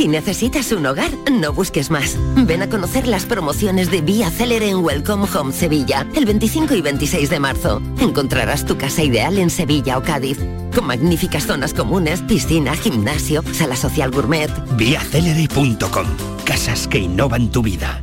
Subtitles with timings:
[0.00, 2.16] Si necesitas un hogar, no busques más.
[2.34, 6.80] Ven a conocer las promociones de Vía Célere en Welcome Home Sevilla, el 25 y
[6.80, 7.82] 26 de marzo.
[8.00, 10.38] Encontrarás tu casa ideal en Sevilla o Cádiz,
[10.74, 14.50] con magníficas zonas comunes, piscina, gimnasio, sala social gourmet.
[14.76, 16.06] Viacelere.com.
[16.44, 18.02] Casas que innovan tu vida.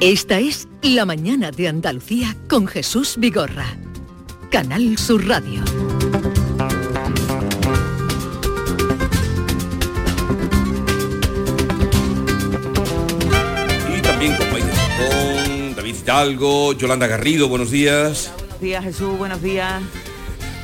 [0.00, 3.66] Esta es La Mañana de Andalucía con Jesús Vigorra.
[4.50, 5.62] Canal Sur Radio.
[13.94, 18.32] Y también compañeros con David Hidalgo, Yolanda Garrido, buenos días.
[18.38, 19.82] Buenos días Jesús, buenos días.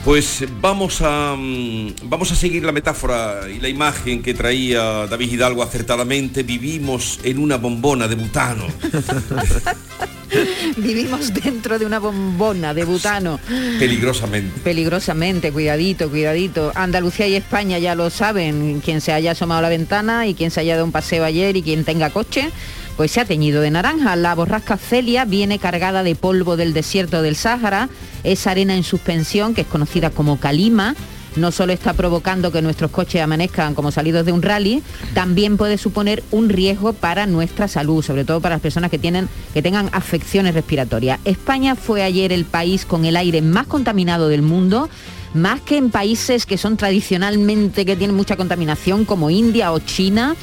[0.07, 5.33] Pues vamos a, mm, vamos a seguir la metáfora y la imagen que traía David
[5.33, 6.45] Hidalgo acertadamente.
[6.45, 8.67] Vivimos en una bombona de butano.
[10.77, 13.41] Vivimos dentro de una bombona de butano.
[13.81, 14.61] Peligrosamente.
[14.61, 16.71] Peligrosamente, cuidadito, cuidadito.
[16.77, 20.53] Andalucía y España ya lo saben, quien se haya asomado a la ventana y quien
[20.53, 22.53] se haya dado un paseo ayer y quien tenga coche,
[22.97, 24.17] pues se ha teñido de naranja.
[24.17, 27.89] La borrasca Celia viene cargada de polvo del desierto del Sáhara,
[28.25, 30.95] es arena en suspensión, que es conocida como calima.
[31.37, 35.77] No solo está provocando que nuestros coches amanezcan como salidos de un rally, también puede
[35.77, 39.91] suponer un riesgo para nuestra salud, sobre todo para las personas que, tienen, que tengan
[39.93, 41.21] afecciones respiratorias.
[41.27, 44.89] España fue ayer el país con el aire más contaminado del mundo,
[45.35, 50.35] más que en países que son tradicionalmente que tienen mucha contaminación como India o China.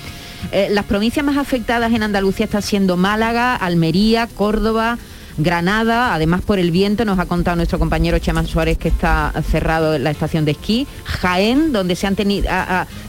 [0.52, 4.98] Eh, las provincias más afectadas en Andalucía están siendo Málaga, Almería, Córdoba,
[5.38, 9.98] Granada, además por el viento, nos ha contado nuestro compañero Chema Suárez que está cerrado
[9.98, 12.50] la estación de esquí, Jaén, donde se han, tenido,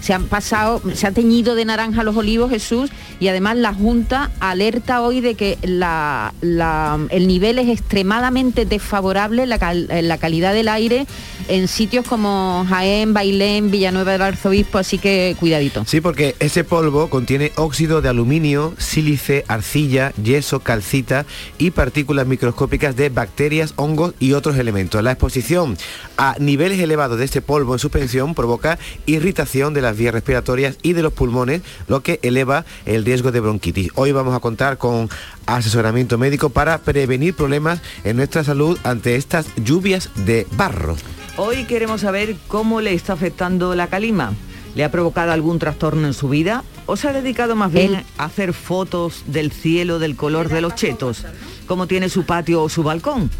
[0.01, 2.91] se han pasado, se han teñido de naranja los olivos, Jesús,
[3.21, 10.19] y además la Junta alerta hoy de que el nivel es extremadamente desfavorable, la, la
[10.19, 11.06] calidad del aire
[11.49, 15.85] en sitios como Jaén, Bailén, Villanueva del Arzobispo, así que cuidadito.
[15.87, 21.27] Sí, porque ese polvo contiene óxido de aluminio, sílice, arcilla, yeso, calcita
[21.59, 25.02] y partículas microscópicas de bacterias, hongos y otros elementos.
[25.02, 25.76] La exposición
[26.16, 30.92] a niveles elevados de este polvo en suspensión provoca irritación de las vías respiratorias y
[30.92, 33.91] de los pulmones, lo que eleva el riesgo de bronquitis.
[33.97, 35.10] Hoy vamos a contar con
[35.47, 40.96] asesoramiento médico para prevenir problemas en nuestra salud ante estas lluvias de barro.
[41.36, 44.32] Hoy queremos saber cómo le está afectando la calima.
[44.75, 46.65] ¿Le ha provocado algún trastorno en su vida?
[46.87, 50.75] ¿O se ha dedicado más bien a hacer fotos del cielo del color de los
[50.75, 51.25] chetos?
[51.67, 53.31] ¿Cómo tiene su patio o su balcón?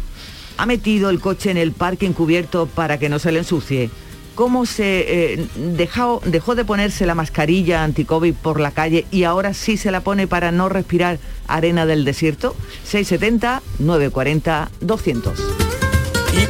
[0.57, 3.89] ¿Ha metido el coche en el parque encubierto para que no se le ensucie?
[4.33, 9.53] ¿Cómo se eh, dejó, dejó de ponerse la mascarilla anti-COVID por la calle y ahora
[9.53, 12.55] sí se la pone para no respirar arena del desierto?
[12.83, 15.39] 670 940 200.
[15.39, 15.74] Y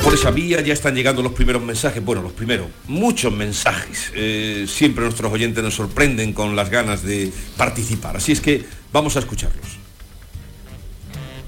[0.05, 4.11] por esa vía ya están llegando los primeros mensajes, bueno, los primeros, muchos mensajes.
[4.13, 8.63] Eh, siempre nuestros oyentes nos sorprenden con las ganas de participar, así es que
[8.93, 9.79] vamos a escucharlos.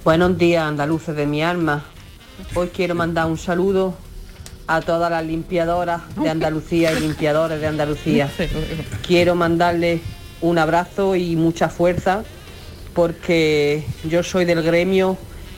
[0.04, 1.86] Buenos días, andaluces de mi alma.
[2.56, 3.96] Hoy quiero mandar un saludo
[4.66, 8.28] a todas las limpiadoras de Andalucía y limpiadores de Andalucía.
[9.06, 10.02] Quiero mandarles
[10.42, 12.24] un abrazo y mucha fuerza
[12.96, 15.16] porque yo soy del gremio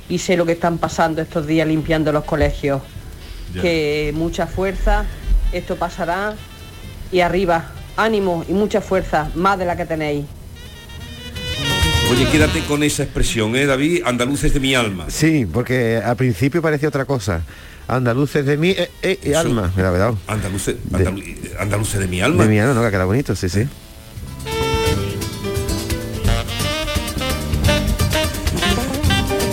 [0.09, 2.81] y sé lo que están pasando estos días limpiando los colegios.
[3.53, 3.61] Ya.
[3.61, 5.05] Que mucha fuerza
[5.51, 6.35] esto pasará
[7.11, 10.25] y arriba, ánimo y mucha fuerza, más de la que tenéis.
[12.11, 14.01] Oye, quédate con esa expresión, ¿eh, David?
[14.05, 15.05] Andaluces de mi alma.
[15.09, 17.43] Sí, porque al principio parecía otra cosa.
[17.87, 20.13] Andaluces de mi eh, eh, eh, alma, me la verdad.
[20.27, 22.43] Andaluces, andalu- andaluces de mi alma.
[22.43, 23.67] De mi alma, no, que ha quedado bonito, sí, sí.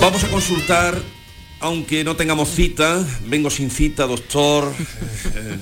[0.06, 0.94] Vamos a consultar,
[1.58, 4.72] aunque no tengamos cita, vengo sin cita, doctor,
[5.34, 5.58] eh,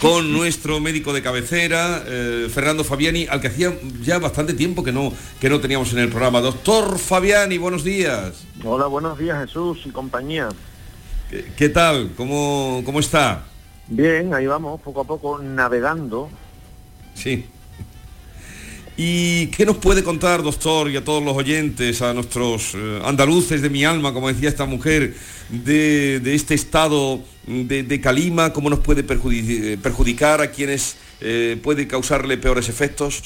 [0.00, 4.92] con nuestro médico de cabecera, eh, Fernando Fabiani, al que hacía ya bastante tiempo que
[4.92, 6.40] no, que no teníamos en el programa.
[6.40, 8.46] Doctor Fabiani, buenos días.
[8.64, 10.48] Hola, buenos días Jesús y compañía.
[11.28, 12.12] ¿Qué, qué tal?
[12.16, 13.44] ¿Cómo, ¿Cómo está?
[13.88, 16.30] Bien, ahí vamos, poco a poco navegando.
[17.12, 17.44] Sí.
[18.98, 23.60] ¿Y qué nos puede contar, doctor, y a todos los oyentes, a nuestros eh, andaluces
[23.60, 25.14] de mi alma, como decía esta mujer,
[25.50, 32.38] de, este estado de, calima, cómo nos puede eh, perjudicar a quienes eh, puede causarle
[32.38, 33.24] peores efectos?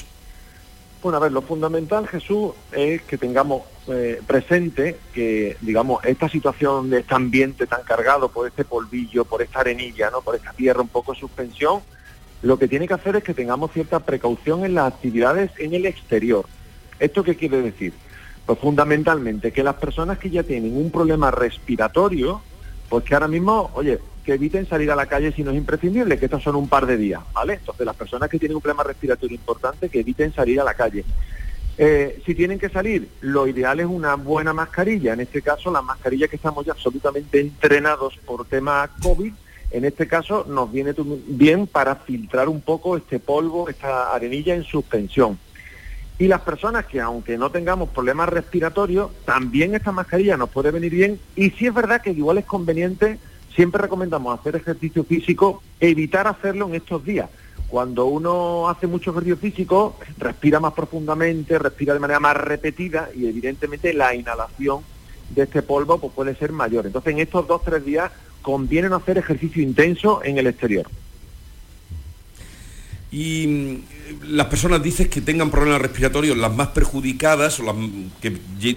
[1.01, 6.91] Bueno, a ver, lo fundamental, Jesús, es que tengamos eh, presente que, digamos, esta situación
[6.91, 10.21] de este ambiente tan cargado por este polvillo, por esta arenilla, ¿no?
[10.21, 11.81] por esta tierra un poco en suspensión,
[12.41, 15.85] lo que tiene que hacer es que tengamos cierta precaución en las actividades en el
[15.85, 16.45] exterior.
[16.99, 17.93] ¿Esto qué quiere decir?
[18.45, 22.41] Pues fundamentalmente que las personas que ya tienen un problema respiratorio,
[22.89, 26.17] pues que ahora mismo, oye, que eviten salir a la calle si no es imprescindible,
[26.17, 27.53] que estos son un par de días, ¿vale?
[27.53, 31.03] Entonces las personas que tienen un problema respiratorio importante, que eviten salir a la calle.
[31.77, 35.81] Eh, si tienen que salir, lo ideal es una buena mascarilla, en este caso la
[35.81, 39.33] mascarilla que estamos ya absolutamente entrenados por tema COVID,
[39.71, 40.93] en este caso nos viene
[41.27, 45.39] bien para filtrar un poco este polvo, esta arenilla en suspensión.
[46.19, 50.91] Y las personas que aunque no tengamos problemas respiratorios, también esta mascarilla nos puede venir
[50.91, 51.19] bien.
[51.35, 53.17] Y si es verdad que igual es conveniente,
[53.55, 57.29] siempre recomendamos hacer ejercicio físico, evitar hacerlo en estos días.
[57.69, 63.27] Cuando uno hace mucho ejercicio físico, respira más profundamente, respira de manera más repetida y
[63.27, 64.81] evidentemente la inhalación
[65.29, 66.85] de este polvo pues, puede ser mayor.
[66.85, 70.87] Entonces en estos dos tres días conviene hacer ejercicio intenso en el exterior.
[73.11, 77.75] Y mm, las personas dices que tengan problemas respiratorios, las más perjudicadas o las
[78.21, 78.31] que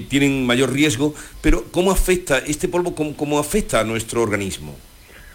[0.08, 4.75] tienen mayor riesgo, pero ¿cómo afecta este polvo, cómo, cómo afecta a nuestro organismo?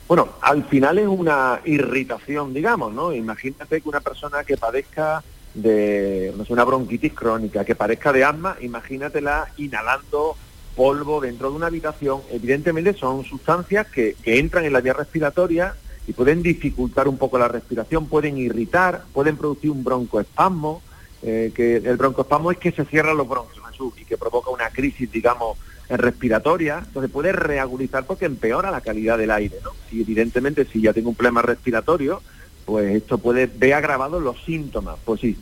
[0.07, 3.13] Bueno, al final es una irritación, digamos, ¿no?
[3.13, 5.23] Imagínate que una persona que padezca
[5.53, 10.35] de no sé, una bronquitis crónica, que padezca de asma, imagínatela inhalando
[10.79, 12.21] polvo dentro de una habitación.
[12.31, 15.75] Evidentemente son sustancias que, que entran en la vía respiratoria
[16.07, 20.81] y pueden dificultar un poco la respiración, pueden irritar, pueden producir un broncoespasmo,
[21.21, 24.69] eh, que el broncoespasmo es que se cierran los bronquios, Jesús, y que provoca una
[24.69, 25.57] crisis, digamos,
[25.89, 29.71] respiratoria, entonces puede reagudizar porque empeora la calidad del aire, ¿no?
[29.91, 32.21] Y evidentemente si ya tengo un problema respiratorio,
[32.63, 35.37] pues esto puede ver agravados los síntomas, pues sí,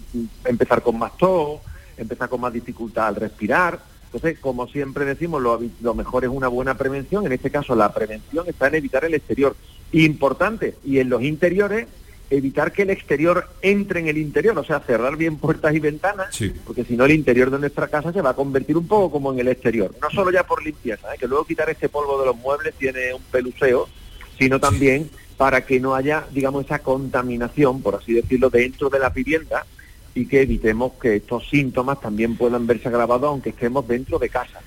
[0.46, 1.60] empezar con más tos,
[1.96, 6.78] empezar con más dificultad al respirar, entonces como siempre decimos, lo, mejor es una buena
[6.78, 9.56] prevención, en este caso la prevención está en evitar el exterior,
[9.92, 11.88] importante, y en los interiores,
[12.30, 16.38] evitar que el exterior entre en el interior, o sea, cerrar bien puertas y ventanas,
[16.66, 19.34] porque si no el interior de nuestra casa se va a convertir un poco como
[19.34, 19.94] en el exterior.
[20.02, 21.18] No solo ya por limpieza, ¿eh?
[21.20, 23.88] que luego quitar este polvo de los muebles tiene un peluseo,
[24.38, 29.10] sino también para que no haya, digamos, esa contaminación, por así decirlo, dentro de la
[29.10, 29.66] vivienda
[30.18, 34.62] y que evitemos que estos síntomas también puedan verse agravados aunque estemos dentro de casa.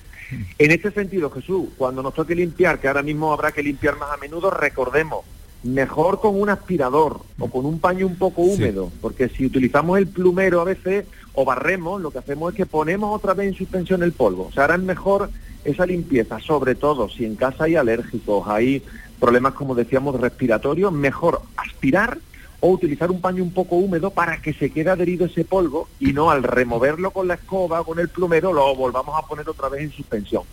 [0.57, 4.11] En este sentido, Jesús, cuando nos toque limpiar, que ahora mismo habrá que limpiar más
[4.11, 5.25] a menudo, recordemos,
[5.63, 10.07] mejor con un aspirador o con un paño un poco húmedo, porque si utilizamos el
[10.07, 14.03] plumero a veces o barremos, lo que hacemos es que ponemos otra vez en suspensión
[14.03, 14.47] el polvo.
[14.47, 15.29] O sea, ahora es mejor
[15.65, 18.81] esa limpieza, sobre todo si en casa hay alérgicos, hay
[19.19, 22.19] problemas, como decíamos, respiratorios, mejor aspirar
[22.61, 26.13] o utilizar un paño un poco húmedo para que se quede adherido ese polvo y
[26.13, 29.81] no al removerlo con la escoba con el plumero lo volvamos a poner otra vez
[29.81, 30.43] en suspensión.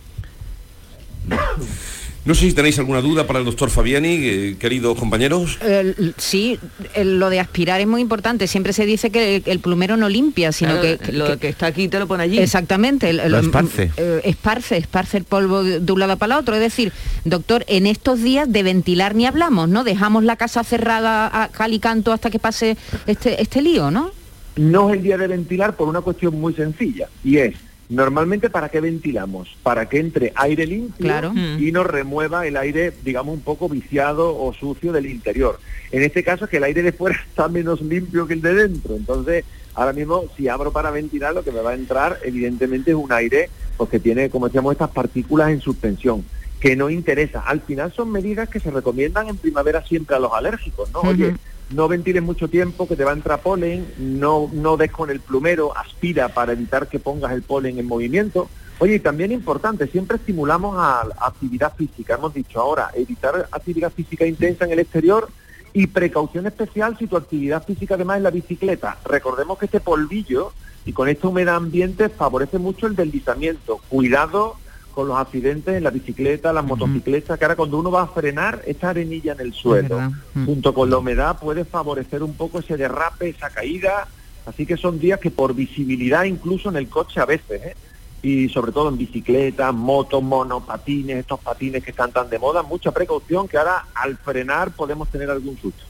[2.25, 5.57] No sé si tenéis alguna duda para el doctor Fabiani, eh, queridos compañeros.
[5.61, 6.59] El- sí,
[6.93, 8.45] el- lo de aspirar es muy importante.
[8.45, 11.67] Siempre se dice que el, el plumero no limpia, sino Claro, que, lo que está
[11.67, 12.37] aquí te lo pone allí.
[12.37, 13.09] Exactamente.
[13.09, 13.91] el- Lo esparce.
[13.97, 16.55] eh, esparce, esparce el polvo de de un lado para el otro.
[16.55, 16.91] Es decir,
[17.23, 19.83] doctor, en estos días de ventilar ni hablamos, ¿no?
[19.83, 22.75] Dejamos la casa cerrada a cal y canto hasta que pase
[23.07, 24.11] este, este lío, ¿no?
[24.57, 27.55] No es el día de ventilar por una cuestión muy sencilla y es
[27.89, 31.33] normalmente para qué ventilamos, para que entre aire limpio Claro.
[31.35, 35.59] y nos remueva el aire, digamos, un poco viciado o sucio del interior.
[35.91, 38.53] En este caso es que el aire de fuera está menos limpio que el de
[38.53, 39.43] dentro, entonces
[39.73, 43.11] ahora mismo si abro para ventilar lo que me va a entrar evidentemente es un
[43.11, 46.23] aire pues, que tiene, como decíamos, estas partículas en suspensión
[46.59, 47.39] que no interesa.
[47.39, 50.99] Al final son medidas que se recomiendan en primavera siempre a los alérgicos, ¿no?
[51.01, 51.35] Oye,
[51.71, 55.19] no ventiles mucho tiempo, que te va a entrar polen, no, no des con el
[55.19, 58.49] plumero, aspira para evitar que pongas el polen en movimiento.
[58.79, 64.25] Oye, y también importante, siempre estimulamos a, actividad física, hemos dicho ahora, evitar actividad física
[64.25, 65.29] intensa en el exterior
[65.73, 68.97] y precaución especial si tu actividad física además es la bicicleta.
[69.05, 70.53] Recordemos que este polvillo
[70.85, 73.79] y con esta humedad ambiente favorece mucho el deslizamiento.
[73.89, 74.55] Cuidado
[74.93, 78.61] con los accidentes en la bicicleta, las motocicletas, que ahora cuando uno va a frenar,
[78.65, 79.99] esta arenilla en el suelo,
[80.45, 84.07] junto con la humedad, puede favorecer un poco ese derrape, esa caída.
[84.45, 87.75] Así que son días que por visibilidad, incluso en el coche a veces, ¿eh?
[88.21, 92.91] y sobre todo en bicicletas, motos, monopatines, estos patines que están tan de moda, mucha
[92.91, 95.83] precaución que ahora al frenar podemos tener algún susto.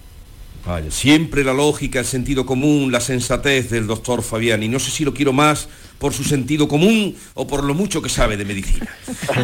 [0.65, 4.61] Vaya, siempre la lógica, el sentido común, la sensatez del doctor Fabián.
[4.61, 8.01] Y no sé si lo quiero más por su sentido común o por lo mucho
[8.01, 8.87] que sabe de medicina.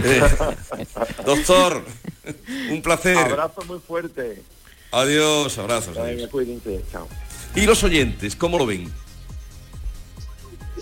[0.03, 0.21] Eh,
[1.25, 1.83] doctor,
[2.71, 3.17] un placer.
[3.17, 4.41] Abrazo muy fuerte.
[4.91, 5.97] Adiós, abrazos.
[5.97, 6.17] adiós.
[6.17, 6.81] Venga, cuídense.
[6.91, 7.07] Chao.
[7.55, 8.91] Y los oyentes, ¿cómo lo ven?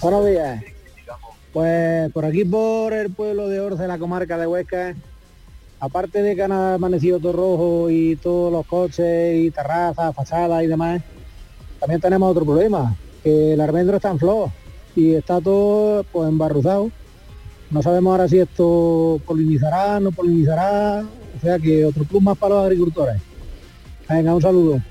[0.01, 0.63] Buenos días.
[1.53, 4.95] Pues por aquí por el pueblo de Orce, la comarca de Huesca,
[5.83, 10.67] aparte de que han amanecido todo rojo y todos los coches y terrazas, fachadas y
[10.67, 11.01] demás,
[11.77, 14.49] también tenemos otro problema, que el almendro está en flor
[14.95, 16.89] y está todo pues embarruzado.
[17.69, 21.03] No sabemos ahora si esto polinizará, no polinizará,
[21.37, 23.21] o sea que otro plus más para los agricultores.
[24.07, 24.81] Venga, un saludo.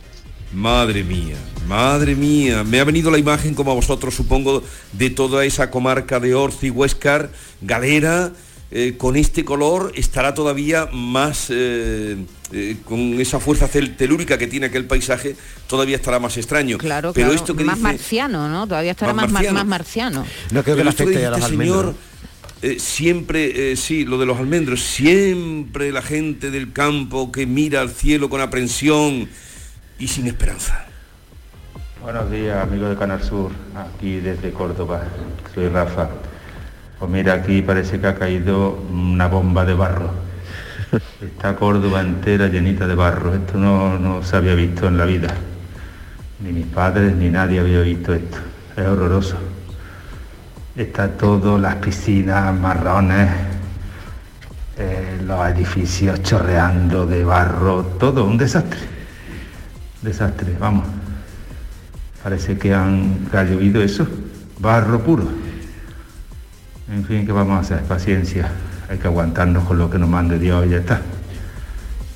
[0.52, 2.64] Madre mía, madre mía.
[2.64, 6.68] Me ha venido la imagen, como a vosotros supongo, de toda esa comarca de Orci,
[6.68, 7.30] Huescar,
[7.62, 8.32] Galera,
[8.74, 12.16] eh, con este color estará todavía más, eh,
[12.52, 15.36] eh, con esa fuerza cel- telúrica que tiene aquel paisaje,
[15.66, 16.78] todavía estará más extraño.
[16.78, 18.66] Claro, Pero claro, esto que más dice, marciano, ¿no?
[18.66, 19.58] Todavía estará Más más, mar- marciano.
[19.58, 20.26] más marciano.
[20.50, 21.80] No creo que Pero le esto afecte dice a los este almendros.
[21.82, 21.94] señor,
[22.62, 27.80] eh, siempre, eh, sí, lo de los almendros, siempre la gente del campo que mira
[27.82, 29.28] al cielo con aprensión
[29.98, 30.86] y sin esperanza.
[32.02, 35.04] Buenos días, amigos de Canal Sur, aquí desde Córdoba.
[35.54, 36.08] Soy Rafa.
[37.02, 40.12] Pues mira, aquí parece que ha caído una bomba de barro.
[41.20, 43.34] Está Córdoba entera llenita de barro.
[43.34, 45.34] Esto no, no se había visto en la vida.
[46.38, 48.38] Ni mis padres ni nadie había visto esto.
[48.76, 49.36] Es horroroso.
[50.76, 53.30] Está todo, las piscinas marrones,
[54.78, 58.78] eh, los edificios chorreando de barro, todo un desastre.
[60.02, 60.86] Desastre, vamos.
[62.22, 64.06] Parece que han que ha llovido eso,
[64.60, 65.41] barro puro.
[66.92, 67.82] En fin, ¿qué vamos a hacer?
[67.86, 68.50] Paciencia.
[68.90, 71.00] Hay que aguantarnos con lo que nos mande Dios y ya está.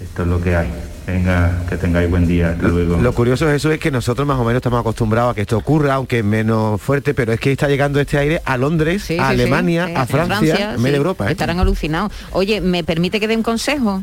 [0.01, 0.71] Esto es lo que hay.
[1.07, 2.51] Venga, que tengáis buen día.
[2.51, 2.99] Hasta luego.
[2.99, 5.57] Lo curioso de eso es que nosotros más o menos estamos acostumbrados a que esto
[5.57, 9.17] ocurra, aunque menos fuerte, pero es que está llegando este aire a Londres, Sí, a
[9.17, 10.91] sí, Alemania, sí, a Francia, en vez sí.
[10.91, 11.29] de Europa.
[11.29, 11.33] ¿eh?
[11.33, 12.13] Estarán alucinados.
[12.33, 14.03] Oye, ¿me permite que dé un consejo?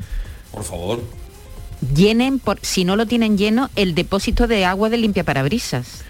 [0.51, 1.03] Por favor.
[1.93, 6.03] Llenen, por, si no lo tienen lleno, el depósito de agua de limpia parabrisas.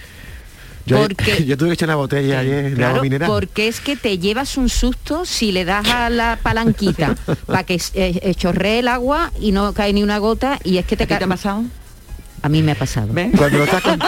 [0.85, 3.29] Yo, porque- yo tuve que echar una botella ayer de Claro, agua mineral.
[3.29, 7.75] porque es que te llevas un susto si le das a la palanquita para que
[7.75, 7.79] eh,
[8.21, 11.07] eh, chorree el agua y no cae ni una gota y es que te, ¿A
[11.07, 11.63] te ha pasado?
[12.41, 13.07] A mí me ha pasado.
[13.37, 13.99] Cuando lo, está con-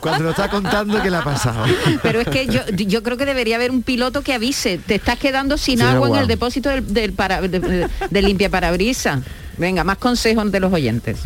[0.00, 1.66] cuando lo está contando, ¿qué le ha pasado?
[2.02, 5.18] Pero es que yo, yo creo que debería haber un piloto que avise, te estás
[5.18, 9.20] quedando sin Sí, agua en el depósito del, del para- de, de- de limpia parabrisas.
[9.58, 11.18] Venga, más consejos de los oyentes.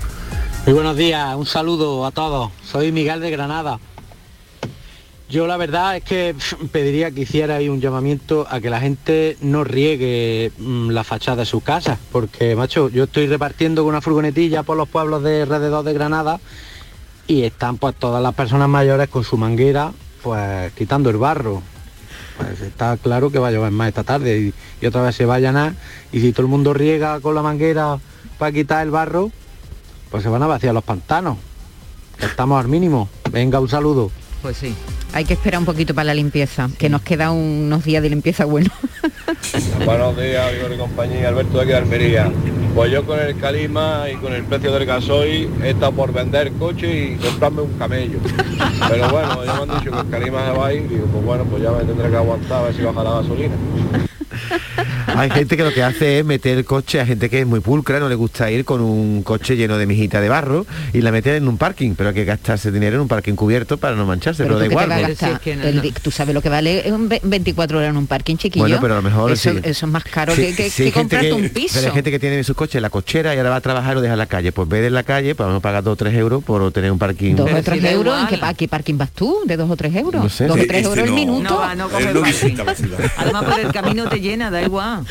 [0.64, 2.50] Muy buenos días, un saludo a todos.
[2.68, 3.78] Soy Miguel de Granada.
[5.28, 6.36] Yo la verdad es que
[6.72, 11.38] pediría que hiciera ahí un llamamiento a que la gente no riegue mm, la fachada
[11.38, 15.42] de su casa, porque macho, yo estoy repartiendo con una furgonetilla por los pueblos de
[15.42, 16.38] alrededor de Granada
[17.26, 19.92] y están pues todas las personas mayores con su manguera
[20.22, 21.60] pues quitando el barro.
[22.36, 25.24] Pues está claro que va a llover más esta tarde y, y otra vez se
[25.24, 25.74] va a llenar
[26.12, 27.98] y si todo el mundo riega con la manguera
[28.38, 29.32] para quitar el barro,
[30.10, 31.36] pues se van a vaciar los pantanos.
[32.20, 33.08] Estamos al mínimo.
[33.32, 34.10] Venga, un saludo.
[34.46, 34.76] Pues sí.
[35.12, 38.44] Hay que esperar un poquito para la limpieza, que nos quedan unos días de limpieza
[38.44, 38.70] bueno.
[39.84, 42.32] Buenos días, amigos de compañía, Alberto de aquí de Almería.
[42.72, 46.52] Pues yo con el calima y con el precio del gasoil he estado por vender
[46.52, 48.20] coche y comprarme un camello.
[48.88, 51.06] Pero bueno, ya me han dicho que el calima se va a ir y digo,
[51.06, 53.56] pues bueno, pues ya me tendré que aguantar a ver si baja la gasolina.
[55.06, 57.60] Hay gente que lo que hace es meter el coche a gente que es muy
[57.60, 61.12] pulcra, no le gusta ir con un coche lleno de mijita de barro y la
[61.12, 64.04] meten en un parking, pero hay que gastarse dinero en un parking cubierto para no
[64.06, 65.92] mancharse, pero, Pero da igual.
[66.02, 68.62] tú sabes lo que vale un ve- 24 horas en un parking chiquillo.
[68.64, 69.58] Bueno, pero a lo mejor eso, sí.
[69.62, 71.74] eso es más caro Sí, que, que, sí, que hay gente comprarte que- un piso.
[71.76, 73.92] Pero hay gente que tiene sus coches en la cochera y ahora va a trabajar
[73.92, 74.52] y lo deja en la calle.
[74.52, 76.90] Pues ve en la calle, pues vamos a pagar 2 o 3 euros por tener
[76.92, 77.34] un parking.
[77.36, 79.38] Dos o tres euros, ¿en qué, qué parking vas tú?
[79.46, 80.22] ¿De dos o tres euros?
[80.22, 80.50] No sé.
[80.50, 81.48] o Sí, tres este euros el minuto.
[81.50, 82.40] No, va, no coge Él no parking.
[82.46, 82.98] visita la ciudad.
[83.16, 85.04] Además por el camino te llena, da igual.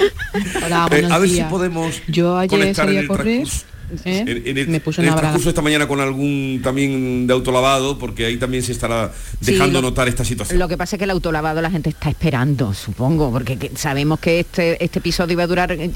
[0.65, 3.65] Hola, Eh, a ver si podemos Yo ayer conectar salí en a el correr transcurso.
[4.03, 4.23] ¿eh?
[4.25, 7.99] En, en el, me puse en el transcurso esta mañana con algún también de autolavado,
[7.99, 10.57] porque ahí también se estará dejando lo- notar esta situación.
[10.57, 14.19] Lo que pasa es que el autolavado la gente está esperando, supongo, porque que- sabemos
[14.19, 15.71] que este, este episodio iba a durar...
[15.71, 15.91] eh,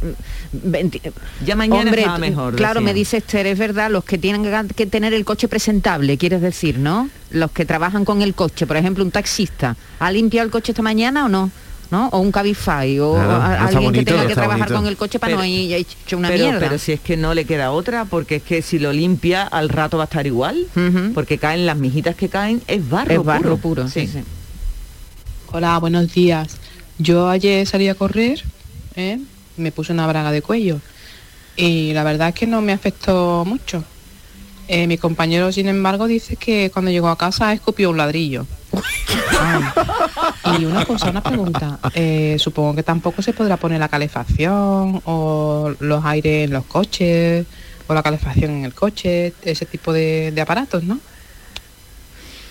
[0.53, 1.01] 20
[1.43, 4.73] Ya mañana Hombre, estaba mejor, Claro, me dice Esther, es verdad, los que tienen que-
[4.75, 7.09] que tener el coche presentable, quieres decir, ¿no?
[7.31, 10.83] Los que trabajan con el coche, por ejemplo, un taxista, ¿ha limpiado el coche esta
[10.83, 11.49] mañana o no?
[11.91, 12.07] ¿No?
[12.09, 14.75] O un Cabify, o alguien que tenga que trabajar bonito.
[14.75, 16.59] con el coche para Pero- no ir hecho una pero, mierda.
[16.59, 19.69] pero si es que no le queda otra, porque es que si lo limpia al
[19.69, 20.67] rato va a estar igual,
[21.15, 24.01] porque caen las mijitas que caen, es barro Es barro puro, sí.
[24.05, 24.23] sí, sí.
[25.51, 26.57] Hola, buenos días.
[26.99, 28.43] Yo ayer salí a correr,
[28.95, 29.17] ¿eh?
[29.57, 30.79] me puse una braga de cuello
[31.55, 33.83] y la verdad es que no me afectó mucho.
[34.71, 38.45] Eh, mi compañero, sin embargo, dice que cuando llegó a casa escupió un ladrillo.
[39.41, 40.59] Ay.
[40.61, 41.79] Y una cosa, una pregunta.
[41.95, 47.47] Eh, supongo que tampoco se podrá poner la calefacción o los aires en los coches
[47.87, 50.99] o la calefacción en el coche, ese tipo de, de aparatos, ¿no?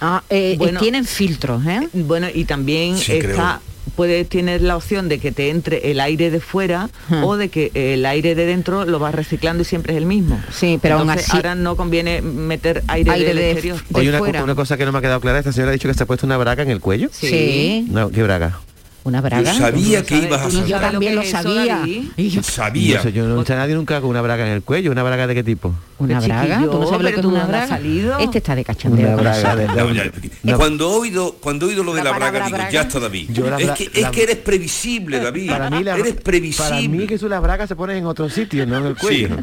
[0.01, 1.89] Ah, eh, Bueno, tienen filtros, ¿eh?
[1.93, 3.61] Bueno, y también Sí, está,
[3.95, 6.90] puedes tener la opción de que te entre el aire de fuera
[7.23, 10.40] o de que el aire de dentro lo vas reciclando y siempre es el mismo.
[10.52, 13.78] Sí, pero aún Entonces, así- ahora no conviene meter aire, Aire del de- exterior.
[13.92, 15.95] Oye, una, una cosa que no me ha quedado clara, esta señora ha dicho que
[15.95, 17.09] se ha puesto una braga en el cuello.
[17.12, 17.28] Sí.
[17.28, 17.87] Sí.
[17.90, 18.59] No, ¿qué braga?
[19.05, 19.52] Una braga.
[19.52, 20.90] Yo sabía que ibas a Yo saber.
[20.90, 21.83] también lo sabía.
[21.87, 22.97] Y yo- Sabía.
[22.99, 24.90] No sé, yo no he nadie nunca con una braga en el cuello.
[24.93, 25.73] ¿Una braga de qué tipo?
[25.99, 26.61] ¿Una braga?
[26.71, 27.81] ¿Tú no sabes lo que es una braga?
[28.21, 29.07] Este está de cachondeo.
[29.07, 29.57] Una con braga eso.
[29.57, 30.11] de- No, ya,
[30.43, 30.57] No.
[30.59, 32.71] Cuando he oído, cuando he oído lo de La la, braga, digo, braga.
[32.71, 33.31] ya está David.
[33.33, 35.49] Yo la es que, la- es que eres previsible, David.
[35.50, 36.69] Para mí, la, eres previsible.
[36.71, 39.37] para mí que las bragas se ponen en otro sitio, no en el Sí, cuello.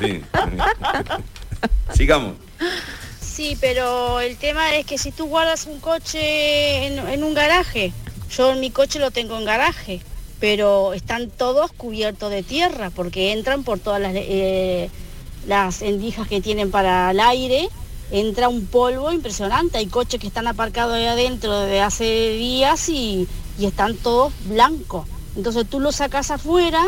[0.00, 0.20] sí.
[1.94, 2.34] Sigamos.
[3.20, 7.92] Sí, pero el tema es que si tú guardas un coche en, en un garaje,
[8.36, 10.00] yo mi coche lo tengo en garaje,
[10.40, 14.90] pero están todos cubiertos de tierra porque entran por todas las, eh,
[15.46, 17.68] las endijas que tienen para el aire,
[18.10, 19.78] entra un polvo impresionante.
[19.78, 25.06] Hay coches que están aparcados ahí adentro desde hace días y, y están todos blancos.
[25.36, 26.82] Entonces tú lo sacas afuera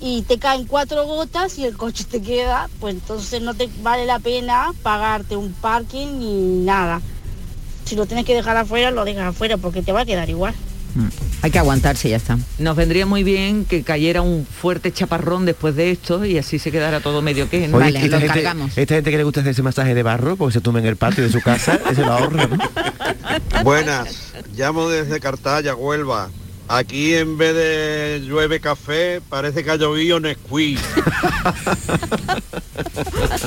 [0.00, 4.06] y te caen cuatro gotas y el coche te queda, pues entonces no te vale
[4.06, 7.00] la pena pagarte un parking ni nada.
[7.84, 10.54] Si lo tienes que dejar afuera, lo dejas afuera porque te va a quedar igual.
[11.42, 12.38] Hay que aguantarse, ya está.
[12.58, 16.70] Nos vendría muy bien que cayera un fuerte chaparrón después de esto y así se
[16.70, 17.68] quedara todo medio que.
[17.68, 17.76] ¿no?
[17.78, 18.44] Oye, esta, gente,
[18.76, 20.96] esta gente que le gusta hacer ese masaje de barro porque se tumba en el
[20.96, 22.46] patio de su casa, ese lo ahorra.
[22.46, 22.58] ¿no?
[23.62, 26.30] Buenas, llamo desde Cartaya, Huelva.
[26.70, 30.78] Aquí en vez de llueve café, parece que ha llovido Nesquik.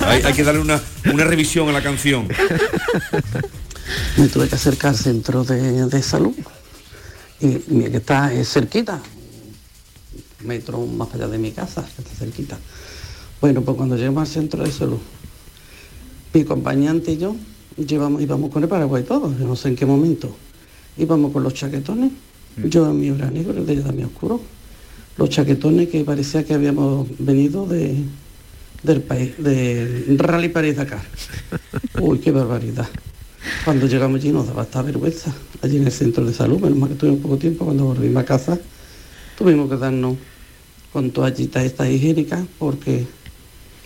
[0.06, 2.28] Hay, hay que darle una, una revisión a la canción.
[4.18, 6.34] me tuve que acercar al centro de, de salud
[7.42, 9.02] y mira que está eh, cerquita.
[10.44, 12.58] Metro más allá de mi casa que está cerquita.
[13.40, 15.00] Bueno pues cuando llegamos al centro de salud
[16.34, 17.36] mi acompañante y yo
[17.76, 20.36] llevamos íbamos con el paraguay todos yo no sé en qué momento.
[20.98, 22.12] Íbamos con los chaquetones.
[22.66, 24.42] Yo en mi hora negro el de ella también oscuro.
[25.18, 28.04] Los chaquetones que parecía que habíamos venido de
[28.84, 31.04] del país del rally París Dakar.
[32.02, 32.90] Uy qué barbaridad
[33.66, 36.90] cuando llegamos allí nos daba hasta vergüenza, allí en el centro de salud, menos mal
[36.90, 38.60] que tuvimos poco tiempo, cuando volvimos a casa
[39.38, 40.18] tuvimos que darnos
[40.94, 43.08] con toallitas estas higiénicas porque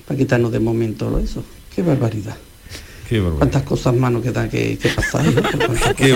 [0.05, 1.43] para quitarnos de momento lo eso.
[1.73, 2.35] Qué barbaridad.
[3.07, 3.37] Qué barbaridad.
[3.39, 5.23] Cuántas cosas más nos quedan que, que pasar.
[5.25, 5.33] ¿no?
[5.67, 6.07] Cuántas Qué.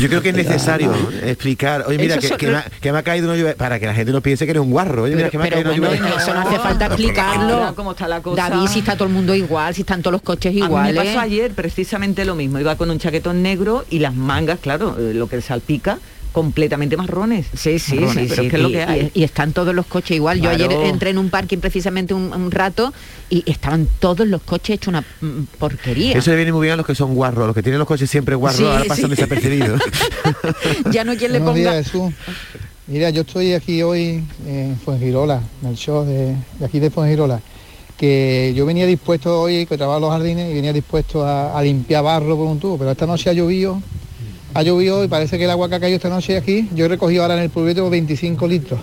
[0.00, 2.98] Yo creo que es necesario Ya, explicar, oye mira, que, que me, ha, que me
[2.98, 5.16] ha caído una lluvia, para que la gente no piense que eres un guarro, oye
[5.16, 6.22] mira, que me ha Pero caído bueno, una lluvia.
[6.22, 7.72] eso no hace falta explicarlo.
[7.76, 8.48] ¿Cómo está la cosa?
[8.48, 10.94] David, si está todo el mundo igual, si están todos los coches A mí iguales.
[10.96, 12.58] me pasó ayer precisamente lo mismo.
[12.58, 15.98] Iba con un chaquetón negro y las mangas, claro, eh, lo que salpica,
[16.32, 17.46] completamente marrones.
[17.56, 18.46] Sí, sí, Marrones, sí, pero sí.
[18.46, 19.10] es que es lo y, que hay.
[19.14, 20.40] y- y están todos los coches igual.
[20.40, 22.92] Yo ayer entré en un parking precisamente un, un rato
[23.28, 26.16] y estaban todos los coches hechos una mm, porquería.
[26.16, 28.08] Eso le viene muy bien a los que son guarros, los que tienen los coches
[28.10, 29.80] siempre guarros, Sí, ahora pasan desapercibidos.
[30.92, 31.54] ya no hay quien le ponga.
[31.54, 32.12] días, Jesús.
[32.86, 37.40] Mira, yo estoy aquí hoy en Fuengirola, en el show de, de aquí de Fuengirola,
[37.96, 41.62] que yo venía dispuesto hoy, que trabajo en los jardines, y venía dispuesto a, a
[41.62, 43.82] limpiar barro por un tubo, pero esta noche ha llovido,
[44.54, 46.88] ha llovido y parece que el agua que ha caído esta noche aquí, yo he
[46.88, 48.78] recogido ahora en el pulvito 25 litros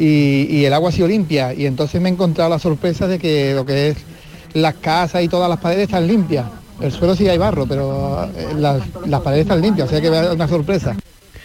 [0.00, 3.18] y, y el agua ha sido limpia y entonces me he encontrado la sorpresa de
[3.18, 3.98] que lo que es
[4.54, 6.46] las casas y todas las paredes están limpias.
[6.80, 10.08] El suelo sí hay barro, pero eh, las, las paredes están limpias, o sea que
[10.08, 10.96] va a dar una sorpresa.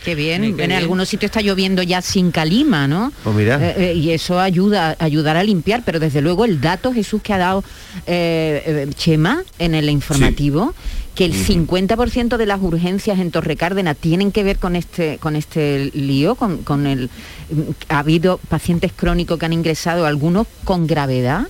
[0.06, 3.12] Qué bien, en algunos sitios está lloviendo ya sin calima, ¿no?
[3.24, 3.58] Pues mira.
[3.60, 7.34] Eh, eh, y eso ayuda ayudar a limpiar, pero desde luego el dato, Jesús, que
[7.34, 7.64] ha dado
[8.06, 10.76] eh, Chema en el informativo,
[11.16, 15.92] que el 50% de las urgencias en Torrecárdenas tienen que ver con este, con este
[15.94, 17.10] lío, con, con el...
[17.90, 21.48] Ha habido pacientes crónicos que han ingresado, algunos con gravedad,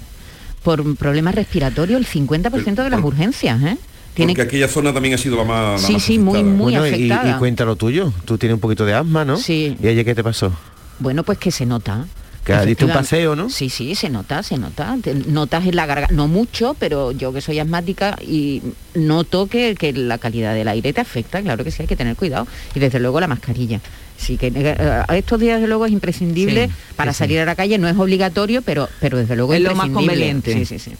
[0.63, 3.77] por problemas respiratorios, el 50% de las urgencias, ¿eh?
[4.13, 5.81] Tiene Porque aquella zona también ha sido la más...
[5.81, 6.55] la Sí, más sí, muy, afectada.
[6.55, 7.35] muy Bueno, y, afectada.
[7.35, 8.13] y cuenta lo tuyo.
[8.23, 9.35] Tú tienes un poquito de asma, ¿no?
[9.37, 9.75] Sí.
[9.81, 10.53] ¿Y ayer qué te pasó?
[10.99, 12.05] Bueno, pues que se nota.
[12.45, 13.49] Que diste un paseo, ¿no?
[13.49, 14.95] Sí, sí, se nota, se nota.
[15.01, 18.61] Te- Notas en la garganta, no mucho, pero yo que soy asmática y
[18.93, 22.15] noto que, que la calidad del aire te afecta, claro que sí, hay que tener
[22.15, 22.45] cuidado.
[22.75, 23.79] Y desde luego la mascarilla.
[24.17, 24.75] Sí que eh,
[25.07, 27.87] a estos días de luego es imprescindible Sí, para sí, salir a la calle, no
[27.89, 30.53] es obligatorio, pero, pero desde luego Es lo más conveniente.
[30.53, 30.91] Sí, sí, sí.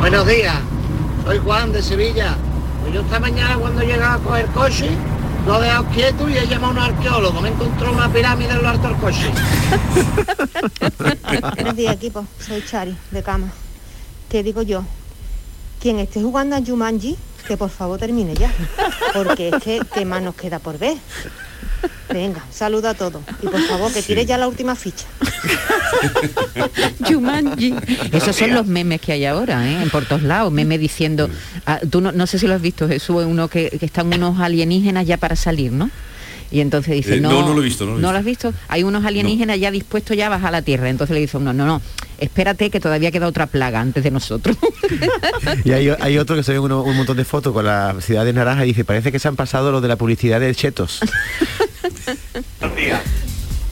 [0.00, 0.56] Buenos días,
[1.24, 2.36] soy Juan de Sevilla.
[2.82, 4.88] Pues yo esta mañana cuando llegaba a coger coche,
[5.46, 7.40] lo dejado quieto y he llamado a un arqueólogo.
[7.40, 9.30] Me encontró una pirámide en lo alto del coche.
[11.54, 12.26] Buenos días, equipo.
[12.40, 13.48] Soy Chari, de cama.
[14.28, 14.84] ¿Qué digo yo?
[15.80, 18.52] Quien esté jugando a Jumanji, que por favor termine ya.
[19.12, 20.96] Porque es que, ¿qué más nos queda por ver?
[22.12, 23.22] Venga, saluda a todos.
[23.42, 25.06] Y por favor, que tire ya la última ficha.
[27.08, 27.74] Jumanji.
[28.12, 29.82] Esos son los memes que hay ahora, ¿eh?
[29.82, 30.52] en por todos lados.
[30.52, 31.28] Memes diciendo,
[31.66, 34.12] ah, tú no, no sé si lo has visto, Jesús, es uno que, que están
[34.12, 35.90] unos alienígenas ya para salir, ¿no?
[36.50, 38.24] Y entonces dice, Eh, no, no, no lo he visto, no lo he lo has
[38.24, 38.52] visto?
[38.68, 40.88] Hay unos alienígenas ya dispuestos ya a bajar a la Tierra.
[40.88, 41.82] Entonces le dice uno, no, no,
[42.18, 44.56] espérate que todavía queda otra plaga antes de nosotros.
[45.64, 48.24] Y hay, hay otro que se ve uno- un montón de fotos con la ciudad
[48.24, 51.00] de naranja y dice, parece que se han pasado lo de la publicidad de Chetos.
[52.60, 53.00] Buenos días.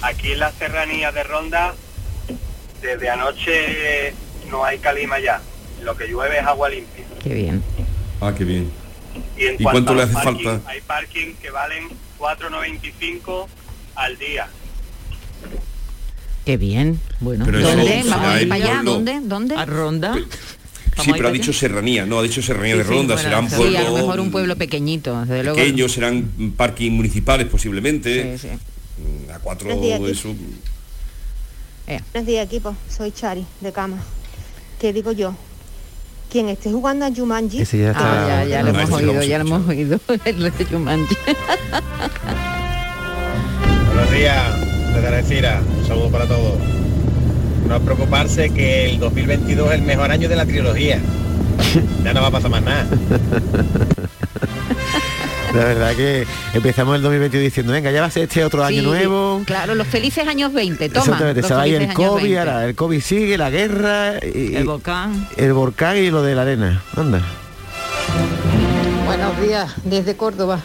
[0.02, 1.74] Aquí en la serranía de Ronda,
[2.80, 4.14] desde anoche
[4.50, 5.40] no hay calima ya.
[5.82, 7.04] Lo que llueve es agua limpia.
[7.22, 7.62] Qué bien.
[8.20, 8.70] Ah, qué bien.
[9.36, 10.70] Y, en ¿Y cuanto cuánto le los hace parking, falta?
[10.70, 11.88] Hay parking que valen
[12.22, 13.46] 4.95
[13.96, 14.46] al día.
[16.44, 17.00] Qué bien.
[17.20, 18.02] Bueno, Pero eso ¿dónde?
[18.02, 18.72] será Vamos a ir para allá.
[18.74, 18.92] pueblo.
[18.92, 19.20] ¿Dónde?
[19.22, 19.54] ¿Dónde?
[19.56, 20.14] A Ronda.
[21.02, 23.50] Sí, pero ha dicho serranía, no, ha dicho serranía de Sí, sí, Ronda, bueno, serán
[23.50, 25.56] sí, pueblos a lo mejor un pueblo pequeñito, desde luego.
[25.56, 28.38] pequeños, serán parking municipales posiblemente.
[28.38, 28.48] Sí,
[28.98, 29.70] Mm, A cuatro
[30.06, 30.34] eso.
[31.86, 32.76] Buenos días, equipo.
[32.88, 33.96] Soy Chari, de cama.
[34.78, 35.34] ¿Qué digo yo?
[36.32, 37.60] Quien esté jugando a Jumanji...
[37.60, 40.00] Ese ya está- Ah, ya, ya lo hemos oído, ya lo hemos oído.
[40.24, 41.14] El de Jumanji.
[43.86, 44.42] Buenos días,
[44.94, 45.62] desde Algeciras.
[45.78, 46.54] Un saludo para todos.
[47.68, 51.00] No preocuparse que el 2022 es el mejor año de la trilogía.
[52.02, 52.86] Ya no va a pasar más nada.
[55.54, 58.82] La verdad que empezamos el 2022 diciendo, venga, ya va a ser este otro año
[58.82, 59.42] nuevo.
[59.44, 61.04] Claro, los felices años 20, toma.
[61.04, 62.38] Exactamente, se va ahí el COVID, 20.
[62.38, 65.28] ahora el COVID sigue, la guerra, y, El volcán.
[65.36, 66.82] el volcán y lo de la arena.
[66.96, 67.20] Anda.
[69.04, 70.60] Buenos días, desde Córdoba.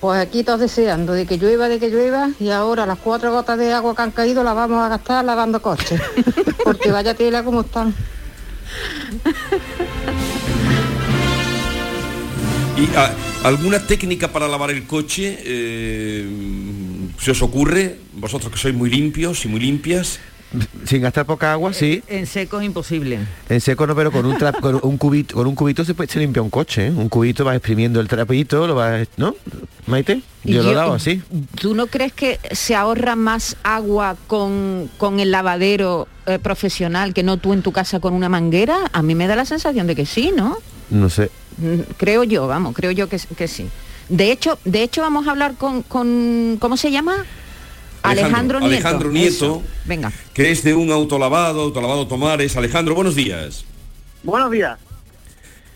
[0.00, 3.58] Pues aquí todos deseando de que llueva, de que llueva, y ahora las cuatro gotas
[3.58, 6.00] de agua que han caído las vamos a gastar lavando coches.
[6.64, 7.94] Porque vaya tela como están.
[12.76, 13.10] ¿Y ah,
[13.44, 16.26] alguna técnica para lavar el coche eh,
[17.18, 17.96] se os ocurre?
[18.14, 20.18] Vosotros que sois muy limpios y muy limpias.
[20.84, 22.02] Sin gastar poca agua, sí.
[22.08, 23.20] En seco es imposible.
[23.48, 26.10] En seco no, pero con un, tra- con un cubito, con un cubito se puede
[26.10, 26.90] se limpia un coche, ¿eh?
[26.90, 29.36] Un cubito vas exprimiendo el trapito, lo vas, ¿no?
[29.86, 31.22] Maite, Y yo, lo he yo- dado así.
[31.60, 37.22] ¿Tú no crees que se ahorra más agua con, con el lavadero eh, profesional que
[37.22, 38.76] no tú en tu casa con una manguera?
[38.92, 40.58] A mí me da la sensación de que sí, ¿no?
[40.90, 41.30] No sé.
[41.96, 43.68] Creo yo, vamos, creo yo que, que sí.
[44.08, 47.24] De hecho, de hecho vamos a hablar con, con ¿cómo se llama?
[48.02, 48.74] Alejandro, Nieto.
[48.74, 49.62] Alejandro Nieto, Eso.
[49.84, 50.12] Venga.
[50.32, 52.56] que es de un autolavado, autolavado Tomares.
[52.56, 53.64] Alejandro, buenos días.
[54.22, 54.78] Buenos días.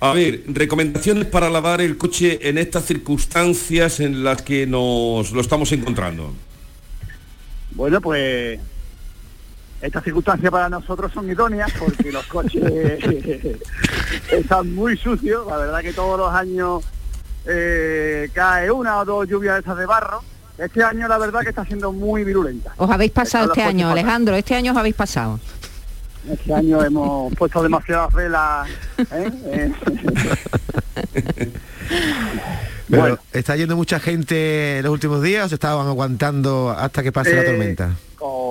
[0.01, 5.41] A ver, recomendaciones para lavar el coche en estas circunstancias en las que nos lo
[5.41, 6.35] estamos encontrando.
[7.71, 8.59] Bueno, pues
[9.85, 12.63] estas circunstancias para nosotros son idóneas porque los coches
[14.33, 15.47] están muy sucios.
[15.47, 16.83] La verdad que todos los años
[17.45, 20.23] eh, cae una o dos lluvias de esas de barro.
[20.57, 22.73] Este año la verdad que está siendo muy virulenta.
[22.79, 25.39] Os habéis pasado este año, Alejandro, este año os habéis pasado.
[26.31, 28.67] Este año hemos puesto demasiadas velas.
[29.13, 29.31] ¿eh?
[29.45, 29.73] Eh,
[32.89, 33.19] Pero, Bueno.
[33.33, 37.35] ¿Está yendo mucha gente en los últimos días o se estaban aguantando hasta que pase
[37.35, 37.91] la tormenta?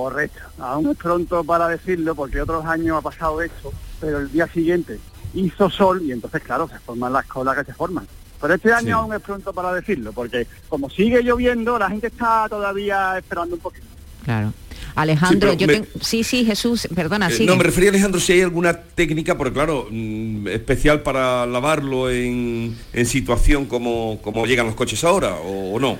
[0.04, 0.40] Correcto.
[0.58, 4.98] Aún es pronto para decirlo porque otros años ha pasado eso, pero el día siguiente
[5.32, 8.06] hizo sol y entonces, claro, se forman las colas que se forman.
[8.40, 8.90] Pero este año Sí.
[8.92, 13.62] aún es pronto para decirlo porque como sigue lloviendo, la gente está todavía esperando un
[13.62, 13.86] poquito.
[14.24, 14.52] Claro.
[14.94, 15.86] Alejandro, Sí, yo me- tengo...
[16.02, 17.46] Sí, sí, Jesús, perdona, Eh, sí.
[17.46, 22.76] no, me refería Alejandro si hay alguna técnica, porque claro, mm, especial para lavarlo en,
[22.92, 25.98] en situación como, como llegan los coches ahora, o, o no.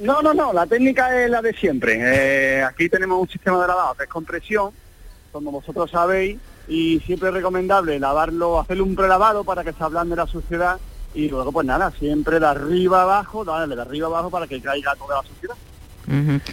[0.00, 1.98] No, no, no, la técnica es la de siempre.
[2.00, 4.70] Eh, aquí tenemos un sistema de lavado que es con presión,
[5.32, 10.16] como vosotros sabéis, y siempre es recomendable lavarlo, hacerle un prelavado para que se ablande
[10.16, 10.78] la suciedad
[11.12, 14.94] y luego pues nada, siempre de arriba abajo, darle de arriba abajo para que caiga
[14.96, 15.56] toda la suciedad.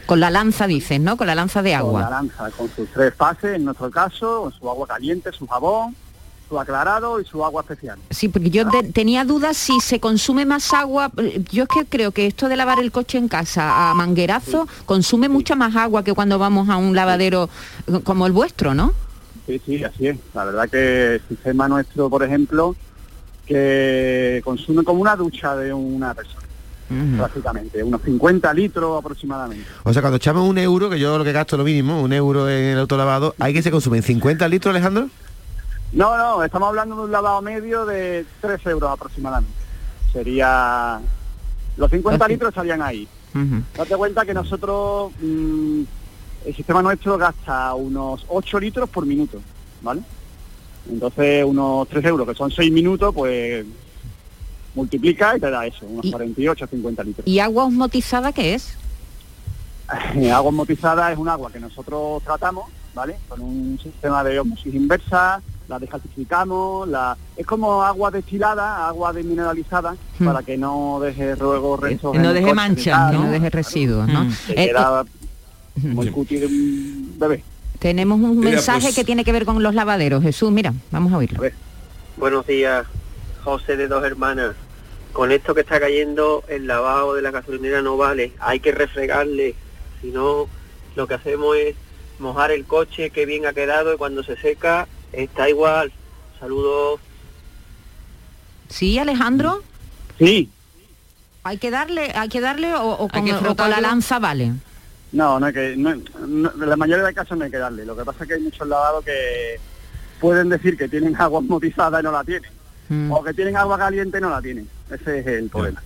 [0.05, 1.17] Con la lanza dices, ¿no?
[1.17, 2.09] Con la lanza de Con la agua.
[2.09, 5.95] lanza, con sus tres fases, en nuestro caso, con su agua caliente, su jabón,
[6.49, 7.97] su aclarado y su agua especial.
[8.09, 11.11] Sí, porque yo te- tenía dudas si se consume más agua.
[11.51, 15.27] Yo es que creo que esto de lavar el coche en casa a manguerazo consume
[15.29, 17.49] mucha más agua que cuando vamos a un lavadero
[18.03, 18.93] como el vuestro, ¿no?
[19.45, 20.17] Sí, sí, así es.
[20.33, 22.75] La verdad que el sistema nuestro, por ejemplo,
[23.45, 26.41] que consume como una ducha de una persona,
[27.17, 29.65] prácticamente, unos 50 litros aproximadamente.
[29.83, 32.49] O sea, cuando echamos un euro, que yo lo que gasto lo mínimo, un euro
[32.49, 35.09] en el autolavado, ¿hay que se consumen 50 litros, Alejandro?
[35.93, 39.57] No, no, estamos hablando de un lavado medio de 3 euros aproximadamente.
[40.11, 40.99] Sería...
[41.77, 43.07] Los 50 litros estarían ahí.
[43.75, 45.81] Date cuenta que nosotros, mm,
[46.45, 49.39] el sistema nuestro gasta unos 8 litros por minuto,
[49.83, 50.01] ¿vale?
[50.89, 53.63] Entonces unos 3 euros, que son 6 minutos, pues
[54.73, 57.27] multiplica y te da eso, unos 48 a 50 litros.
[57.27, 58.75] ¿Y agua osmotizada qué es?
[60.33, 63.17] agua osmotizada es un agua que nosotros tratamos, ¿vale?
[63.27, 67.17] Con un sistema de osmosis inversa, la descalcificamos, la...
[67.35, 70.25] es como agua destilada, agua desmineralizada, Hmm.
[70.25, 74.31] para que no deje luego restos no deje manchas, que no deje residuos, ¿no?
[74.31, 75.05] Se Eh, queda
[75.75, 77.43] muy cuti de un bebé.
[77.79, 80.23] Tenemos un Mira, mensaje pues- que tiene que ver con los lavaderos.
[80.23, 81.39] Jesús, mira, vamos a oírlo.
[82.17, 82.87] Buenos días,
[83.43, 84.55] José de Dos Hermanas.
[85.13, 88.31] Con esto que está cayendo, el lavado de la gasolinera no vale.
[88.39, 89.53] Hay que refregarle.
[90.01, 90.47] Si no,
[90.95, 91.75] lo que hacemos es
[92.19, 95.91] mojar el coche que bien ha quedado y cuando se seca está igual.
[96.39, 96.99] Saludos.
[98.69, 99.63] ¿Sí, Alejandro?
[100.19, 100.49] Sí.
[101.43, 104.51] ¿Hay que darle, hay que darle o, o con, que o con la lanza vale?
[105.13, 105.95] No, no hay que, no,
[106.27, 107.85] no- en la mayoría de casos no hay que darle.
[107.85, 109.57] Lo que pasa es que hay muchos lavados que
[110.19, 112.51] pueden decir que tienen agua osmotizada y no la tienen.
[112.89, 113.11] Mm.
[113.11, 114.67] O que tienen agua caliente y no la tienen.
[114.91, 115.81] Ese es el problema.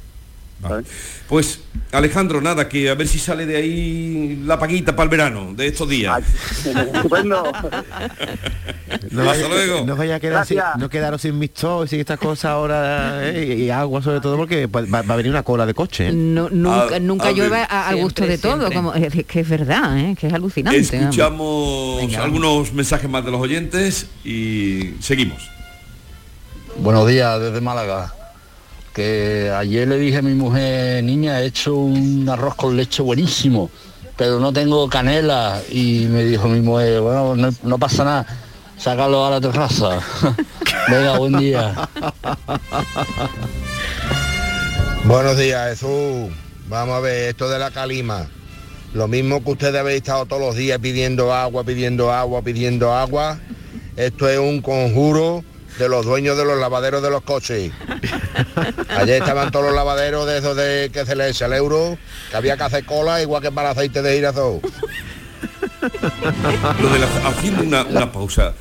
[1.28, 1.60] Pues
[1.92, 5.68] Alejandro, nada, que a ver si sale de ahí la paguita para el verano de
[5.68, 6.22] estos días.
[6.66, 7.44] Estupendo.
[9.12, 9.86] No Hasta vaya, luego.
[9.86, 13.56] no vaya a quedar sin, no quedaros sin mixtos y sin estas cosas ahora eh,
[13.60, 16.10] y, agua sobre todo porque pues, va, va a venir una cola de coche.
[16.10, 16.14] ¿eh?
[16.14, 17.36] No, nunca A- nunca a ver.
[17.38, 18.76] llueve a- al gusto de todo, siempre.
[18.76, 20.16] como es que es verdad, ¿eh?
[20.20, 20.80] que es alucinante.
[20.80, 25.50] Escuchamos Venga, algunos mensajes más de los oyentes y seguimos.
[26.78, 28.14] Buenos días desde Málaga.
[28.94, 33.72] Que ayer le dije a mi mujer, niña, he hecho un arroz con leche buenísimo,
[34.18, 35.62] pero no tengo canela.
[35.70, 38.26] Y me dijo mi mujer, bueno, no, pasa nada,
[38.78, 40.00] sácalo a la terraza.
[40.90, 41.90] Venga, buen día.
[45.06, 46.30] Buenos días, Jesús.
[46.68, 48.28] Vamos a ver, esto de la calima.
[48.94, 53.40] Lo mismo que ustedes habéis estado todos los días pidiendo agua, pidiendo agua, pidiendo agua.
[53.96, 55.46] Esto es un conjuro
[55.78, 57.72] de los dueños de los lavaderos de los coches.
[58.90, 61.98] Ayer estaban todos los lavaderos de esos de que se les echa el euro,
[62.30, 64.62] que había que hacer cola igual que para aceite de girasol.
[65.82, 68.54] Lo de la- haciendo una, una pausa.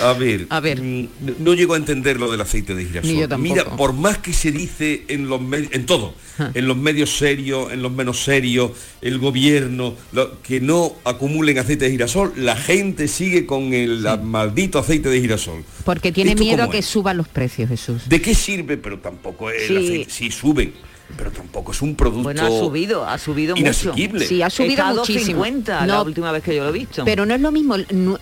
[0.00, 0.46] A ver,
[0.82, 3.38] mm, no, no llego a entender lo del aceite de girasol.
[3.38, 6.14] Mira, por más que se dice en los medios, en todo,
[6.54, 11.84] en los medios serios, en los menos serios, el gobierno, lo- que no acumulen aceite
[11.86, 15.64] de girasol, la gente sigue con el maldito aceite de girasol.
[15.84, 16.86] Porque tiene ¿Esto miedo a que es?
[16.86, 18.08] suban los precios, Jesús.
[18.08, 18.76] ¿De qué sirve?
[18.76, 19.76] Pero tampoco el Sí.
[19.76, 20.72] aceite, sí suben,
[21.16, 23.60] pero tampoco es un producto Bueno, ha subido, ha subido mucho.
[23.62, 24.26] inasequible.
[24.26, 25.44] Sí, ha subido Está a muchísimo.
[25.44, 27.04] 2,50 la última vez que yo lo he visto.
[27.04, 27.76] Pero no es lo mismo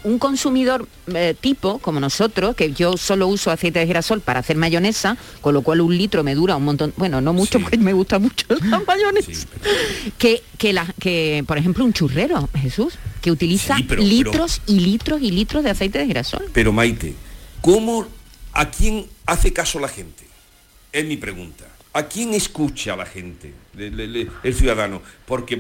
[0.05, 4.57] un consumidor eh, tipo como nosotros, que yo solo uso aceite de girasol para hacer
[4.57, 7.93] mayonesa, con lo cual un litro me dura un montón, bueno, no mucho porque me
[7.95, 9.47] gusta mucho la mayonesa.
[10.19, 14.61] que, que, la, que, por ejemplo, un churrero, Jesús, que utiliza Sí, pero- pero- litros
[14.67, 16.45] y litros y litros de aceite de girasol.
[16.53, 17.15] Pero Maite,
[17.61, 18.07] ¿cómo,
[18.53, 20.25] a quién hace caso la gente?
[20.93, 21.65] Es mi pregunta.
[21.97, 25.01] ¿A quién escucha la gente, el ciudadano?
[25.27, 25.57] Porque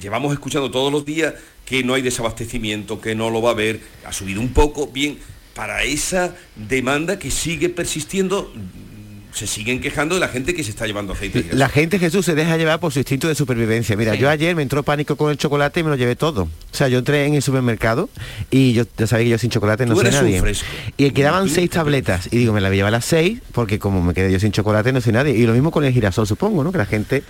[0.00, 1.34] llevamos escuchando todos los días
[1.66, 5.18] que no hay desabastecimiento, que no lo va a haber, ha subido un poco, bien,
[5.54, 8.52] para esa demanda que sigue persistiendo,
[9.38, 11.42] se siguen quejando de la gente que se está llevando aceite.
[11.42, 11.54] de.
[11.54, 13.96] La gente, Jesús, se deja llevar por su instinto de supervivencia.
[13.96, 14.18] Mira, Sí.
[14.18, 16.42] yo ayer me entró pánico con el chocolate y me lo llevé todo.
[16.44, 18.08] O sea, yo entré en el supermercado
[18.50, 20.42] y yo ya sabía que yo sin chocolate no soy nadie.
[20.96, 22.28] Y quedaban seis tabletas.
[22.32, 24.52] Y digo, me la voy a llevar las seis porque como me quedé yo sin
[24.52, 25.34] chocolate no soy nadie.
[25.36, 26.72] Y lo mismo con el girasol, supongo, ¿no?
[26.72, 27.22] Que la gente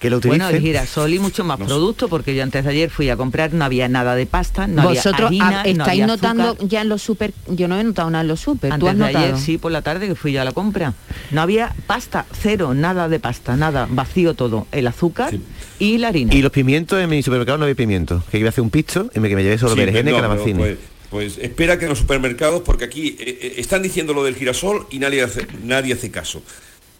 [0.00, 0.38] que lo utilice.
[0.38, 3.54] Bueno, el girasol y mucho más producto, porque yo antes de ayer fui a comprar,
[3.54, 6.82] no había nada de pasta, no Vosotros había harina, ah, no estáis había notando ya
[6.82, 9.04] en los super, yo no he notado nada en los super, ¿tú Antes has de
[9.06, 9.24] notado?
[9.24, 10.92] ayer, sí, por la tarde que fui yo a la compra.
[11.30, 11.55] No había
[11.86, 14.66] pasta, cero, nada de pasta, nada, vacío todo.
[14.72, 15.34] El azúcar
[15.78, 16.34] y la harina.
[16.34, 18.24] Y los pimientos en mi supermercado no había pimientos.
[18.24, 20.12] Que iba a hacer un pisto y me, que me llevé solo Sí, berenjena y
[20.12, 20.58] no, calabacines.
[20.58, 20.78] Pues,
[21.10, 24.86] pues espera que en los supermercados, porque aquí eh, eh, están diciendo lo del girasol
[24.90, 26.42] y nadie hace, nadie hace caso.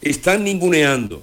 [0.01, 1.23] Están ninguneando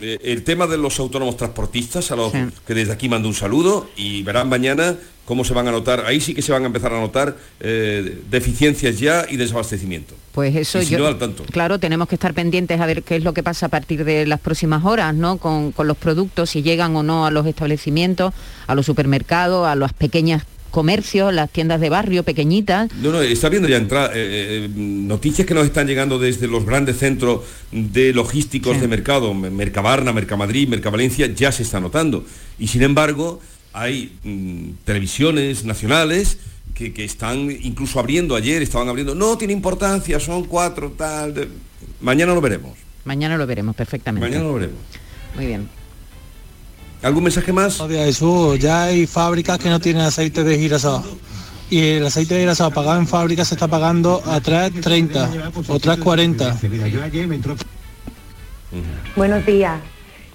[0.00, 2.32] eh, el tema de los autónomos transportistas, a los
[2.66, 6.20] que desde aquí mando un saludo y verán mañana cómo se van a notar, ahí
[6.20, 10.14] sí que se van a empezar a notar eh, deficiencias ya y desabastecimiento.
[10.32, 11.44] Pues eso Y si yo, no, al tanto.
[11.44, 14.26] claro, tenemos que estar pendientes a ver qué es lo que pasa a partir de
[14.26, 15.38] las próximas horas, ¿no?
[15.38, 18.34] Con, con los productos, si llegan o no a los establecimientos,
[18.66, 20.44] a los supermercados, a las pequeñas
[20.74, 22.92] comercios, las tiendas de barrio pequeñitas.
[23.00, 26.66] No, no, está viendo ya entrar eh, eh, noticias que nos están llegando desde los
[26.66, 32.24] grandes centros de logísticos de mercado, Mercabarna, Mercamadrid, Mercavalencia, ya se está notando.
[32.58, 33.40] Y sin embargo,
[33.72, 36.38] hay mm, televisiones nacionales
[36.74, 41.32] que, que están incluso abriendo, ayer estaban abriendo, no tiene importancia, son cuatro, tal.
[41.34, 41.48] de-
[42.00, 42.76] Mañana lo veremos.
[43.04, 44.26] Mañana lo veremos perfectamente.
[44.28, 44.78] Mañana lo veremos.
[45.36, 45.68] Muy bien.
[47.04, 47.82] ¿Algún mensaje más?
[47.86, 51.02] Jesús, ya hay fábricas que no tienen aceite de girasol.
[51.68, 56.56] Y el aceite de girasol pagado en fábrica se está pagando a 3.30 o 3.40.
[59.14, 59.80] Buenos días.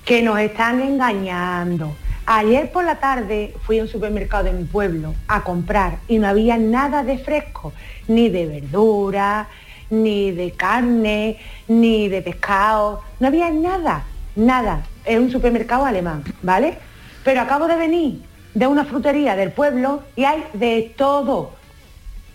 [0.05, 1.95] Que nos están engañando.
[2.27, 6.27] Ayer por la tarde fui a un supermercado de mi pueblo a comprar y no
[6.27, 7.73] había nada de fresco,
[8.07, 9.47] ni de verdura,
[9.89, 13.01] ni de carne, ni de pescado.
[13.19, 14.03] No había nada,
[14.35, 14.83] nada.
[15.05, 16.77] Es un supermercado alemán, ¿vale?
[17.23, 18.21] Pero acabo de venir
[18.53, 21.51] de una frutería del pueblo y hay de todo.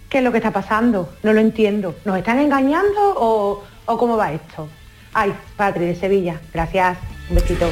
[0.09, 1.13] ¿Qué es lo que está pasando?
[1.23, 1.95] No lo entiendo.
[2.05, 4.69] ¿Nos están engañando o, cómo va esto?
[5.13, 6.41] Ay, Patri de Sevilla.
[6.53, 7.14] Gracias.
[7.31, 7.67] Un besito.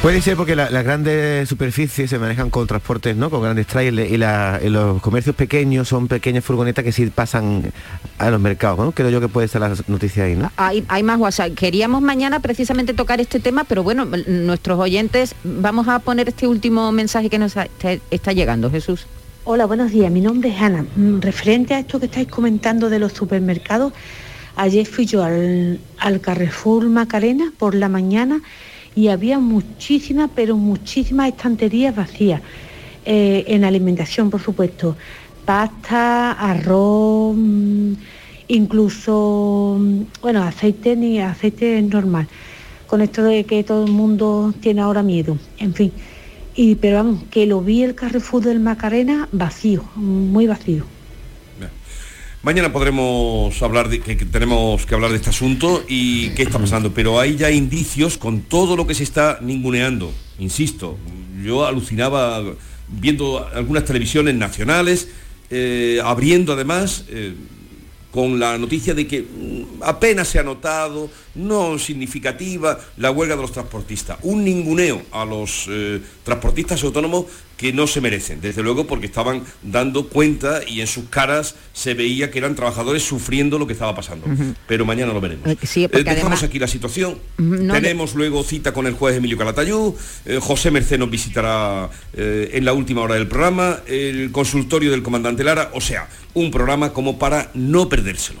[0.00, 3.30] Puede ser porque la- las grandes superficies se manejan con transportes, ¿no?
[3.30, 7.72] Con grandes trailers y, la- y los comercios pequeños son pequeñas furgonetas que sí pasan
[8.18, 8.92] a los mercados, ¿no?
[8.92, 10.52] Creo yo que puede estar la noticia ahí, ¿no?
[10.56, 11.52] Hay, hay más WhatsApp.
[11.54, 16.92] Queríamos mañana precisamente tocar este tema, pero bueno, nuestros oyentes, vamos a poner este último
[16.92, 17.54] mensaje que nos
[18.12, 19.06] está llegando, Jesús.
[19.44, 20.12] Hola, buenos días.
[20.12, 20.86] Mi nombre es Ana.
[20.94, 23.92] Mm, Referente a esto que estáis comentando de los supermercados,
[24.54, 28.40] ayer fui yo al, al Carrefour Macarena por la mañana
[28.94, 32.42] y había muchísimas, pero muchísimas estanterías vacías.
[33.04, 34.96] Eh, en alimentación, por supuesto.
[35.44, 37.92] Pasta, arroz, mm,
[38.48, 42.28] incluso, mm, bueno, aceite ni aceite normal.
[42.86, 45.38] Con esto de que todo el mundo tiene ahora miedo.
[45.58, 45.92] En fin.
[46.54, 50.84] Y, pero vamos, que lo vi el Carrefour del Macarena vacío, muy vacío.
[52.44, 56.92] Mañana podremos hablar de que, tenemos que hablar de este asunto y qué está pasando,
[56.92, 60.12] pero hay ya indicios con todo lo que se está ninguneando.
[60.40, 60.98] Insisto,
[61.40, 62.42] yo alucinaba
[62.88, 65.06] viendo algunas televisiones nacionales,
[65.50, 67.32] eh, abriendo además eh,
[68.10, 73.42] con la noticia de que mm, apenas se ha notado, no significativa, la huelga de
[73.42, 74.18] los transportistas.
[74.22, 77.26] Un ninguneo a los eh, transportistas autónomos
[77.62, 81.94] que no se merecen, desde luego porque estaban dando cuenta y en sus caras se
[81.94, 84.26] veía que eran trabajadores sufriendo lo que estaba pasando.
[84.66, 85.46] Pero mañana lo veremos.
[85.48, 87.18] Eh, sí, Eh, dejamos además- aquí la situación.
[87.38, 89.94] No, Tenemos luego cita con el juez Emilio Calatayud.
[90.26, 93.78] eh, José Merced nos visitará eh, en la última hora del programa.
[93.86, 95.70] El consultorio del comandante Lara.
[95.74, 98.40] O sea, un programa como para no perdérselo.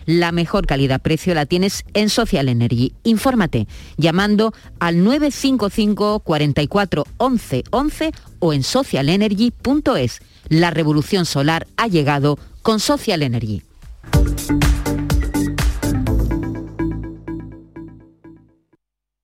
[0.11, 2.91] La mejor calidad-precio la tienes en Social Energy.
[3.03, 10.19] Infórmate llamando al 955 44 11 11 o en socialenergy.es.
[10.49, 13.63] La revolución solar ha llegado con Social Energy.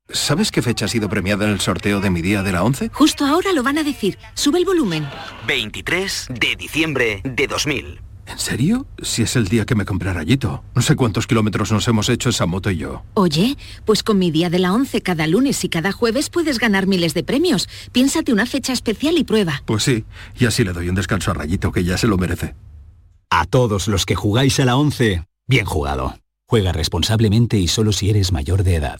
[0.08, 2.92] ¿Sabes qué fecha ha sido premiada en el sorteo de mi día de la 11?
[2.94, 4.18] Justo ahora lo van a decir.
[4.36, 5.06] Sube el volumen.
[5.48, 8.00] 23 de diciembre de 2000.
[8.28, 8.86] ¿En serio?
[9.02, 10.64] Si es el día que me compré rayito.
[10.76, 13.04] No sé cuántos kilómetros nos hemos hecho esa moto y yo.
[13.14, 16.88] Oye, pues con mi día de la 11 cada lunes y cada jueves puedes ganar
[16.88, 17.70] miles de premios.
[17.94, 19.64] Piénsate una fecha especial y prueba.
[19.66, 20.04] Pues sí,
[20.38, 22.56] y así le doy un descanso a rayito que ya se lo merece.
[23.30, 26.18] A todos los que jugáis a la 11, bien jugado.
[26.50, 29.00] Juega responsablemente y solo si eres mayor de edad.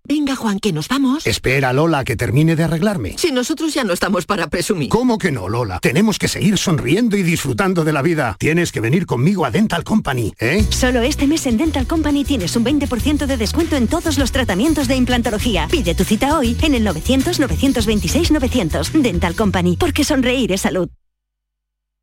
[0.03, 1.27] Venga, Juan, que nos vamos.
[1.27, 3.15] Espera, Lola, que termine de arreglarme.
[3.17, 4.89] Si nosotros ya no estamos para presumir.
[4.89, 5.79] ¿Cómo que no, Lola?
[5.79, 8.35] Tenemos que seguir sonriendo y disfrutando de la vida.
[8.39, 10.65] Tienes que venir conmigo a Dental Company, ¿eh?
[10.69, 14.87] Solo este mes en Dental Company tienes un 20% de descuento en todos los tratamientos
[14.87, 15.67] de implantología.
[15.69, 18.91] Pide tu cita hoy en el 900-926-900.
[19.01, 20.89] Dental Company, porque sonreír es salud.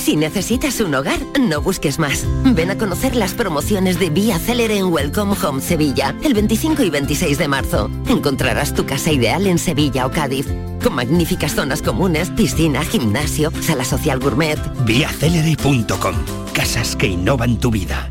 [0.00, 2.26] Si necesitas un hogar, no busques más.
[2.42, 6.90] Ven a conocer las promociones de Vía Célere en Welcome Home Sevilla, el 25 y
[6.90, 7.90] 26 de marzo.
[8.08, 10.46] Encontrarás tu casa ideal en Sevilla o Cádiz,
[10.82, 14.58] con magníficas zonas comunes, piscina, gimnasio, sala social gourmet.
[14.84, 16.14] Viacelere.com.
[16.54, 18.10] Casas que innovan tu vida.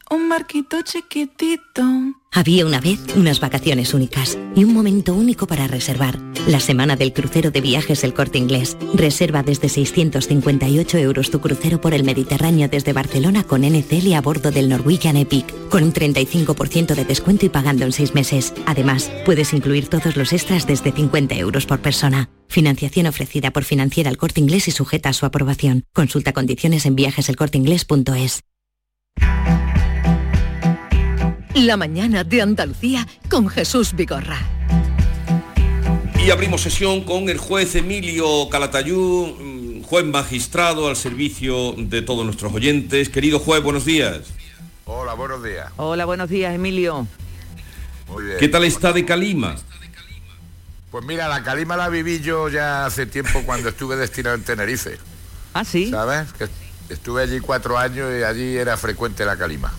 [0.11, 1.83] un barquito chiquitito.
[2.33, 6.19] Había una vez unas vacaciones únicas y un momento único para reservar.
[6.47, 8.77] La semana del crucero de viajes El Corte Inglés.
[8.93, 14.21] Reserva desde 658 euros tu crucero por el Mediterráneo desde Barcelona con NCL y a
[14.21, 18.53] bordo del Norwegian Epic, con un 35% de descuento y pagando en seis meses.
[18.65, 22.29] Además, puedes incluir todos los extras desde 50 euros por persona.
[22.49, 25.85] Financiación ofrecida por Financiera El Corte Inglés y sujeta a su aprobación.
[25.93, 28.41] Consulta condiciones en viajeselcorteinglés.es.
[31.55, 34.39] La mañana de Andalucía con Jesús Vigorra.
[36.25, 42.23] Y abrimos sesión con el juez Emilio Calatayú, mm, juez magistrado al servicio de todos
[42.23, 43.09] nuestros oyentes.
[43.09, 44.21] Querido juez, buenos días.
[44.85, 45.69] Hola, buenos días.
[45.75, 47.05] Hola, buenos días, Emilio.
[48.07, 48.37] Muy bien.
[48.39, 49.55] ¿Qué tal está de Calima?
[50.89, 54.99] Pues mira, la Calima la viví yo ya hace tiempo cuando estuve destinado en Tenerife.
[55.53, 55.89] Ah, sí.
[55.89, 56.31] ¿Sabes?
[56.31, 56.47] Que
[56.87, 59.73] estuve allí cuatro años y allí era frecuente la Calima.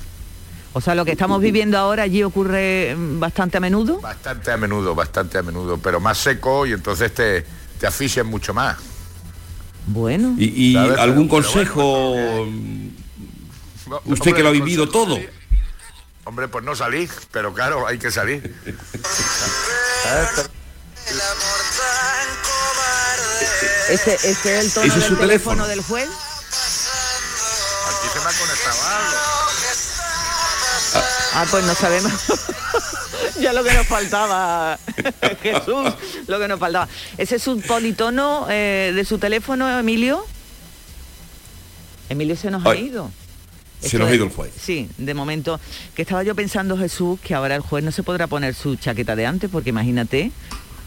[0.74, 4.00] O sea, lo que estamos viviendo ahora allí ocurre mm, bastante a menudo.
[4.00, 7.44] Bastante a menudo, bastante a menudo, pero más seco y entonces te,
[7.78, 8.78] te asfixian mucho más.
[9.86, 10.34] Bueno.
[10.38, 10.98] ¿Y, y ¿Sabes?
[10.98, 12.14] algún Pero- consejo?
[14.06, 15.18] Usted que lo ha vivido todo.
[16.24, 18.54] Hombre, pues no salí, pero claro, hay que salir.
[23.90, 25.66] Este, este es el tono ¿Ese es del su teléfono teléfono?
[25.66, 26.08] del juez.
[27.88, 29.31] Aquí se me ha conectado algo.
[31.34, 32.12] Ah, pues no sabemos.
[33.40, 34.78] ya lo que nos faltaba,
[35.42, 35.92] Jesús,
[36.26, 36.88] lo que nos faltaba.
[37.16, 40.24] ¿Ese es un politono eh, de su teléfono, Emilio?
[42.08, 43.10] Emilio se nos ha ido.
[43.80, 44.52] Se nos ha ido el juez.
[44.60, 45.58] Sí, de momento.
[45.94, 49.16] Que estaba yo pensando, Jesús, que ahora el juez no se podrá poner su chaqueta
[49.16, 50.30] de antes, porque imagínate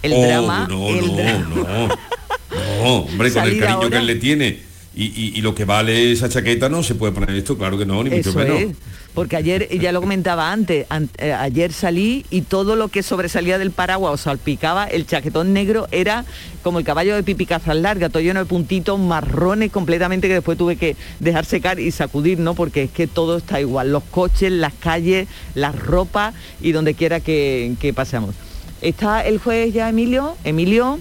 [0.01, 0.67] el Oh, drama.
[0.69, 1.87] No, el no, no.
[1.87, 3.89] No, hombre, con el cariño ahora.
[3.89, 4.63] que él le tiene
[4.95, 7.85] y, y- y lo que vale esa chaqueta no se puede poner esto, claro que
[7.85, 8.61] no, ni mucho Eso menos.
[8.61, 8.67] es,
[9.13, 13.57] porque ayer, ya lo comentaba antes, an- eh, ayer salí y todo lo que sobresalía
[13.57, 16.23] del paraguas o salpicaba, el chaquetón negro era
[16.63, 20.57] como el caballo de pipi cazas larga, todo lleno de puntitos marrones completamente que después
[20.57, 22.55] tuve que dejar secar y sacudir, ¿no?
[22.55, 27.19] Porque es que todo está igual, los coches, las calles, las ropas y donde quiera
[27.19, 28.33] que, que pasemos.
[28.81, 30.37] ¿Está el juez ya, Emilio?
[30.43, 30.99] Emilio.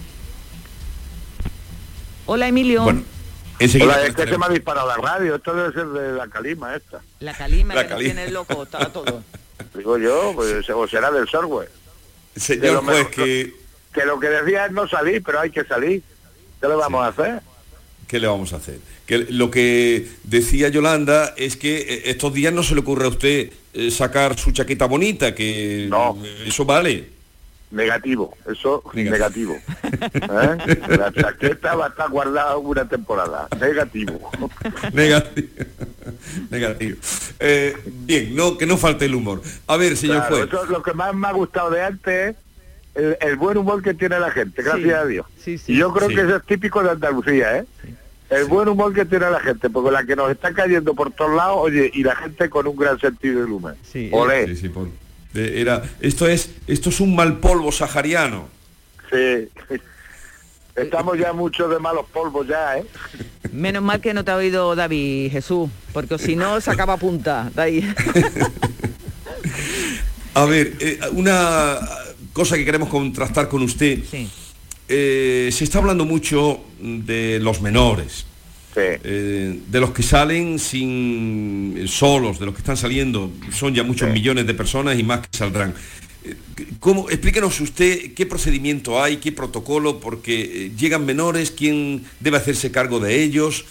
[2.26, 2.82] Hola, Emilio.
[2.84, 3.03] Bueno,
[3.59, 5.37] enseguida Hola, es que se me ha disparado la radio.
[5.37, 7.01] Esto debe ser de la calima esta.
[7.21, 8.15] La calima La que calima.
[8.15, 9.23] tiene loco, está todo.
[9.75, 11.71] Digo yo, pues, o será del software.
[12.37, 13.53] Señor mejor- que,
[13.93, 16.03] Que lo que decía es no salir, pero hay que salir.
[16.61, 17.41] ¿Qué le vamos a hacer?
[18.07, 18.79] ¿qué le vamos a hacer?
[19.07, 23.09] Que lo que decía Yolanda es que eh, estos días no se le ocurre a
[23.09, 25.91] usted eh, sacar su chaqueta bonita, que eh,
[26.47, 27.09] eso vale.
[27.71, 29.55] Negativo, eso negativo.
[30.12, 30.79] ¿Eh?
[30.97, 33.49] La chaqueta va a estar guardada una temporada.
[33.61, 34.31] Negativo.
[34.93, 35.49] Negativo.
[36.51, 36.97] Negativo.
[37.41, 39.43] Eh, bien, no, que no falte el humor.
[39.67, 40.49] A ver, señor Claro, juez.
[40.49, 42.37] eso es lo que más me ha gustado de antes
[42.95, 45.27] es el, el buen humor que tiene la gente, gracias a Dios.
[45.45, 46.15] Y yo creo Sí.
[46.15, 47.65] que eso es típico de Andalucía, ¿eh?
[48.31, 51.35] El buen humor que tiene la gente, porque la que nos está cayendo por todos
[51.35, 53.75] lados, oye, y la gente con un gran sentido del humor.
[54.12, 54.47] Olé.
[54.49, 54.89] Sí, sí, por-
[55.35, 58.49] era, esto es, esto es un mal polvo sahariano.
[59.11, 59.49] Sí.
[60.76, 62.85] Estamos ya mucho de malos polvos ya, ¿eh?
[63.53, 67.62] Menos mal que no te ha oído David Jesús, porque si no sacaba punta de
[67.62, 67.95] ahí.
[70.35, 71.78] A ver, eh, una
[72.32, 74.01] cosa que queremos contrastar con usted.
[74.89, 78.26] Eh, se está hablando mucho de los menores.
[78.77, 83.83] Eh, de los que salen sin eh, solos, de los que están saliendo, son ya
[83.83, 85.75] muchos millones de personas y más que saldrán.
[86.25, 86.37] Eh,
[86.81, 93.01] ¿Cómo, explíquenos usted qué procedimiento hay, qué protocolo, porque llegan menores, quién debe hacerse cargo
[93.01, 93.64] de ellos,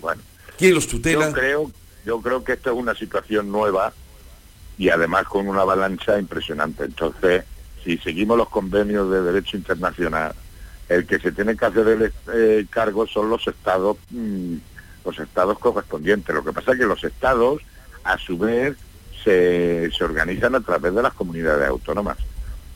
[0.00, 0.22] Bueno,
[0.56, 1.28] quién los tutela.
[1.28, 1.72] Yo creo,
[2.06, 3.92] yo creo que esto es una situación nueva
[4.78, 6.84] y además con una avalancha impresionante.
[6.84, 7.44] Entonces,
[7.84, 10.34] si seguimos los convenios de derecho internacional,
[10.88, 14.56] el que se tiene que hacer el eh, cargo son los estados, mm,
[15.04, 16.34] los estados correspondientes.
[16.34, 17.62] Lo que pasa es que los estados,
[18.04, 18.76] a su vez,
[19.22, 22.18] se, se organizan a través de las comunidades autónomas.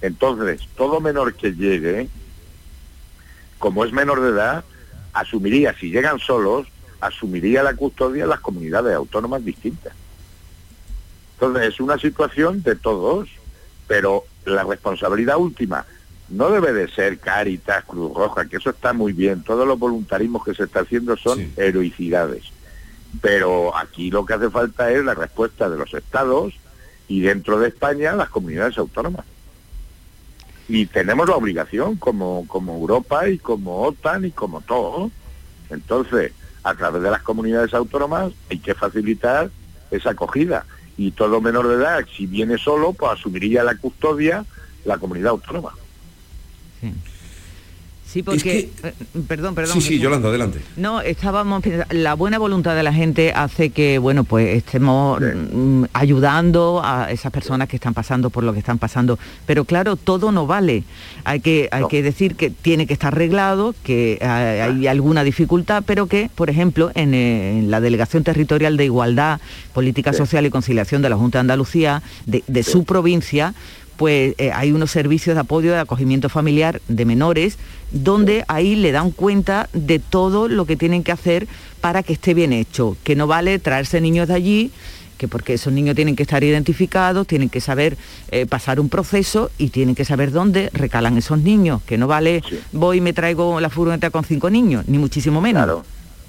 [0.00, 2.09] Entonces, todo menor que llegue,
[3.59, 4.64] como es menor de edad,
[5.12, 6.66] asumiría, si llegan solos,
[7.00, 9.92] asumiría la custodia en las comunidades autónomas distintas.
[11.34, 13.28] Entonces, es una situación de todos,
[13.86, 15.84] pero la responsabilidad última
[16.31, 19.43] no debe de ser Caritas, Cruz Roja, que eso está muy bien.
[19.43, 22.45] Todos los voluntarismos que se está haciendo son heroicidades.
[23.22, 26.55] Pero aquí lo que hace falta es la respuesta de los estados
[27.09, 29.24] y dentro de España las comunidades autónomas.
[30.68, 35.11] Y tenemos la obligación como, como Europa y como OTAN y como todo.
[35.70, 39.51] Entonces, a través de las comunidades autónomas hay que facilitar
[39.91, 40.66] esa acogida.
[40.99, 44.45] Y todo menor de edad, si viene solo, pues asumiría la custodia
[44.85, 45.72] la comunidad autónoma.
[48.11, 48.70] Sí, porque...
[48.85, 48.93] eh,
[49.29, 49.74] perdón, perdón.
[49.83, 50.61] Sí, sí, Yolanda, adelante.
[50.79, 55.85] No, estábamos pensando- la buena voluntad de la gente hace que, bueno, pues estemos mm,
[55.93, 59.18] ayudando a esas personas que están pasando por lo que están pasando.
[59.45, 60.85] Pero claro, todo no vale.
[61.24, 66.07] Hay que, hay que decir que tiene que estar arreglado, que hay alguna dificultad, pero
[66.07, 69.39] que, por ejemplo, en, eh, en la Delegación Territorial de Igualdad,
[69.74, 73.53] Política Social y Conciliación de la Junta de Andalucía, de, de su provincia,
[73.99, 77.59] pues eh, hay unos servicios de apoyo de acogimiento familiar de menores,
[77.90, 81.49] donde ahí le dan cuenta de todo lo que tienen que hacer
[81.80, 84.70] para que esté bien hecho, que no vale traerse niños de allí,
[85.18, 87.99] que porque esos niños tienen que estar identificados, tienen que saber
[88.30, 92.44] eh, pasar un proceso y tienen que saber dónde recalan esos niños, que no vale
[92.70, 95.64] voy y me traigo la furgoneta con cinco niños, ni muchísimo menos.
[95.64, 95.84] Claro,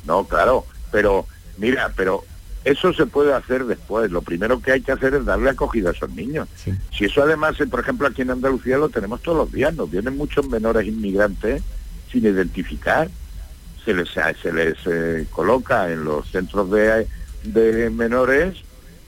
[0.07, 1.27] no, claro, pero
[1.59, 2.23] mira, pero
[2.65, 4.11] eso se puede hacer después.
[4.11, 6.47] Lo primero que hay que hacer es darle acogida a esos niños.
[6.95, 9.89] Si eso además, eh, por ejemplo, aquí en Andalucía lo tenemos todos los días, nos
[9.89, 11.61] vienen muchos menores inmigrantes
[12.11, 13.09] sin identificar.
[13.85, 17.07] Se les, se les eh, coloca en los centros de,
[17.43, 18.57] de menores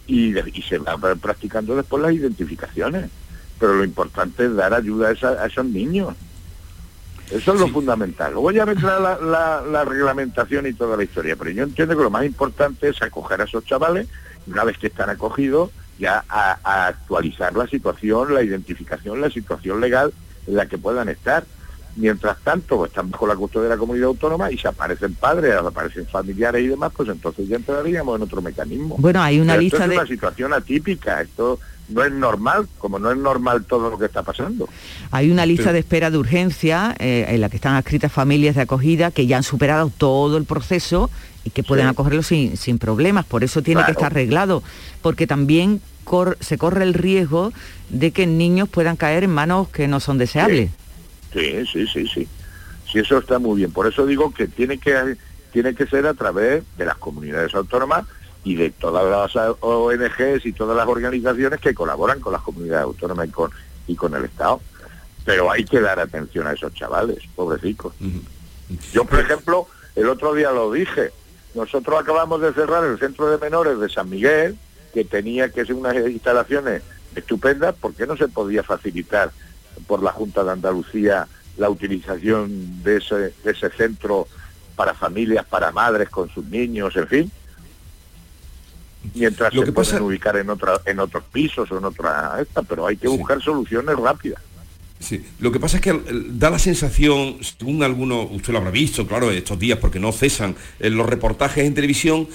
[0.08, 0.34] y,
[0.68, 3.10] se va practicando después las identificaciones.
[3.60, 6.16] Pero lo importante es dar ayuda a, esa- a esos niños.
[7.32, 8.34] Eso es lo fundamental.
[8.34, 12.04] Luego ya vendrá la, la- la reglamentación y toda la historia, pero yo entiendo que
[12.04, 14.08] lo más importante es acoger a esos chavales
[14.48, 15.70] una vez que están acogidos,
[16.00, 20.12] ya a, a actualizar la situación, la identificación, la situación legal
[20.48, 21.44] en la que puedan estar.
[21.98, 26.08] Mientras tanto, están bajo la custodia de la comunidad autónoma y se aparecen padres, aparecen
[26.08, 28.96] familiares y demás, pues entonces ya entraríamos en otro mecanismo.
[28.98, 31.60] Bueno, hay una Pero esto lista es de- una situación atípica, esto
[31.90, 34.68] no es normal, como no es normal todo lo que está pasando.
[35.12, 38.62] Hay una lista de espera de urgencia eh, en la que están adscritas familias de
[38.62, 41.10] acogida que ya han superado todo el proceso
[41.44, 43.26] y que pueden acogerlo sin, sin problemas.
[43.26, 44.64] Por eso tiene que estar arreglado,
[45.02, 47.52] porque también cor- se corre el riesgo
[47.90, 50.70] de que niños puedan caer en manos que no son deseables.
[51.34, 52.28] Sí, sí, sí, sí.
[52.92, 53.72] Sí, eso está muy bien.
[53.72, 55.16] Por eso digo que tiene que
[55.54, 58.06] tiene que ser a través de las comunidades autónomas
[58.44, 63.28] y de todas las ONGs y todas las organizaciones que colaboran con las comunidades autónomas
[63.28, 63.52] y con,
[63.88, 64.62] y con el Estado.
[65.26, 67.94] Pero hay que dar atención a esos chavales, pobrecitos.
[68.92, 71.12] Yo, por ejemplo, el otro día lo dije,
[71.54, 74.58] nosotros acabamos de cerrar el centro de menores de San Miguel,
[74.94, 76.82] que tenía que ser unas instalaciones
[77.16, 79.32] estupendas, ¿por qué no se podía facilitar
[79.86, 81.28] por la Junta de Andalucía
[81.58, 84.28] la utilización de ese, de ese centro
[84.76, 87.32] para familias, para madres con sus niños, en fin?
[89.16, 92.38] Mientras Lo se que pueden pasa- ubicar en otra, en otros pisos o en otra
[92.42, 94.42] esta, pero hay que buscar soluciones rápidas.
[95.00, 98.70] Sí, lo que pasa es que eh, da la sensación, según algunos, usted lo habrá
[98.72, 102.28] visto, claro, estos días, porque no cesan en los reportajes en televisión,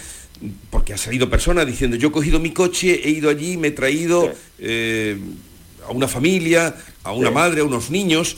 [0.71, 3.71] porque ha salido personas diciendo, yo he cogido mi coche, he ido allí, me he
[3.71, 5.17] traído eh,
[5.89, 8.37] a una familia, a una madre, a unos niños,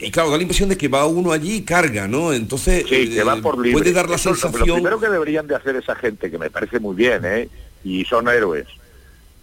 [0.00, 2.32] y claro, da la impresión de que va uno allí y carga, ¿no?
[2.32, 3.72] Entonces, Sí, que va eh, por libre.
[3.80, 4.76] puede dar la Eso es lo- Lo sensación...
[4.76, 7.48] primero que deberían de hacer esa gente, que me parece muy bien, ¿eh?
[7.84, 8.66] y son héroes,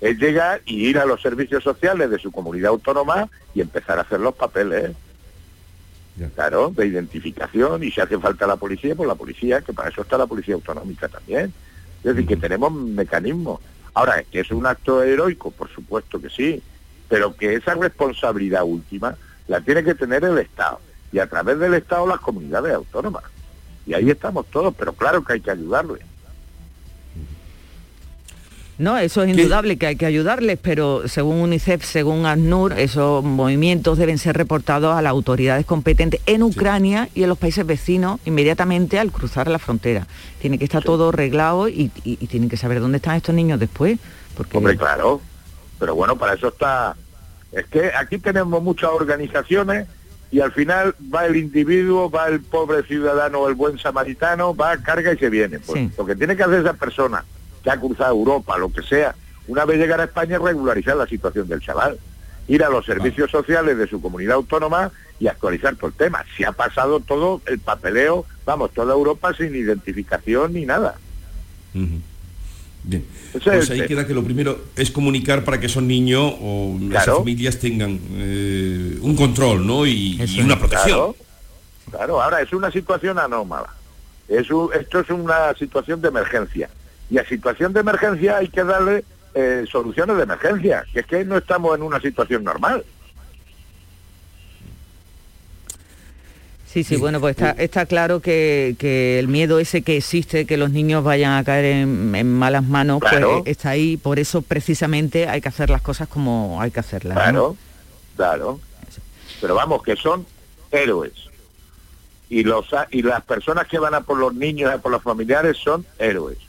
[0.01, 4.01] es llegar y ir a los servicios sociales de su comunidad autónoma y empezar a
[4.01, 4.91] hacer los papeles.
[6.33, 10.01] Claro, de identificación, y si hace falta la policía, pues la policía, que para eso
[10.01, 11.53] está la policía autonómica también.
[12.03, 13.59] Es decir, que tenemos mecanismos.
[13.93, 15.51] Ahora, ¿es que es un acto heroico?
[15.51, 16.61] Por supuesto que sí,
[17.09, 20.79] pero que esa responsabilidad última la tiene que tener el Estado,
[21.11, 23.23] y a través del Estado las comunidades autónomas.
[23.85, 26.01] Y ahí estamos todos, pero claro que hay que ayudarles.
[28.77, 33.97] No, eso es indudable que hay que ayudarles, pero según UNICEF, según ACNUR, esos movimientos
[33.97, 38.99] deben ser reportados a las autoridades competentes en Ucrania y en los países vecinos inmediatamente
[38.99, 40.07] al cruzar la frontera.
[40.41, 43.61] Tiene que estar todo arreglado y, y- y tienen que saber dónde están estos niños
[43.61, 43.97] después.
[44.35, 45.21] Porque Hombre, claro.
[45.79, 46.97] Pero bueno, para eso está...
[47.55, 49.87] Es que aquí tenemos muchas organizaciones
[50.29, 55.13] y al final va el individuo, va el pobre ciudadano, el buen samaritano, va, carga
[55.13, 55.59] y se viene.
[55.59, 57.23] Pues lo que tiene que hacer esa persona
[57.63, 59.15] que ha cruzado Europa, lo que sea,
[59.47, 61.97] una vez llegar a España, es regularizar la situación del chaval.
[62.47, 66.25] Ir a los servicios sociales de su comunidad autónoma y actualizar todo el tema.
[66.37, 70.95] Se ha pasado todo el papeleo, vamos, toda Europa sin identificación ni nada.
[72.87, 73.03] Bien.
[73.33, 77.17] Pues ahí queda que lo primero es comunicar para que esos niños o esas Claro.
[77.19, 79.85] familias tengan eh, un control, ¿no?
[79.87, 81.13] Y, y una protección.
[81.13, 81.15] Claro,
[81.89, 83.67] claro, ahora es una situación anómala.
[84.27, 86.69] Es un- esto es una situación de emergencia.
[87.09, 91.25] Y a situación de emergencia hay que darle eh, soluciones de emergencia, que es que
[91.25, 92.83] no estamos en una situación normal.
[96.75, 100.57] Sí, sí, bueno, pues está, está claro que, que el miedo ese que existe, que
[100.57, 103.43] los niños vayan a caer en, en malas manos, Claro.
[103.43, 103.95] pues está ahí.
[103.95, 107.15] Por eso precisamente hay que hacer las cosas como hay que hacerlas.
[107.15, 107.21] ¿no?
[107.23, 107.57] Claro,
[108.17, 108.59] claro.
[109.39, 110.25] Pero vamos, que son
[110.69, 111.13] héroes.
[112.29, 115.55] Y, los, y las personas que van a por los niños, a por los familiares,
[115.55, 116.39] son héroes.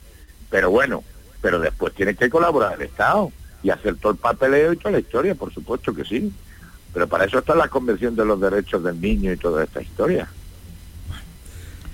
[0.49, 1.05] Pero bueno,
[1.39, 3.31] pero después tiene que colaborar el Estado
[3.63, 6.33] y hacer todo el papeleo y toda la historia, por supuesto que sí.
[6.97, 10.27] Pero para eso está la Convención de los Derechos del Niño y toda esta historia.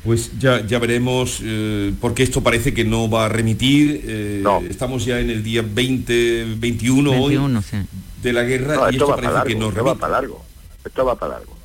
[0.06, 4.02] Pues ya, ya veremos, eh, porque esto parece que no va a remitir.
[4.06, 7.78] eh, Estamos ya en el día 20, 21, 21, hoy sí.
[8.22, 10.14] de la guerra No, y esto esto va para parece que no esto va para
[10.14, 10.46] largo.
[10.86, 11.58] Esto va para largo.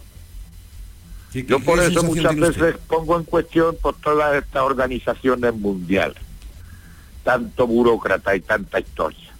[1.32, 6.18] ¿Qué- Yo por eso muchas veces pongo en cuestión por todas estas organizaciones mundiales.
[7.22, 9.30] Tanto burócrata y tanta historia.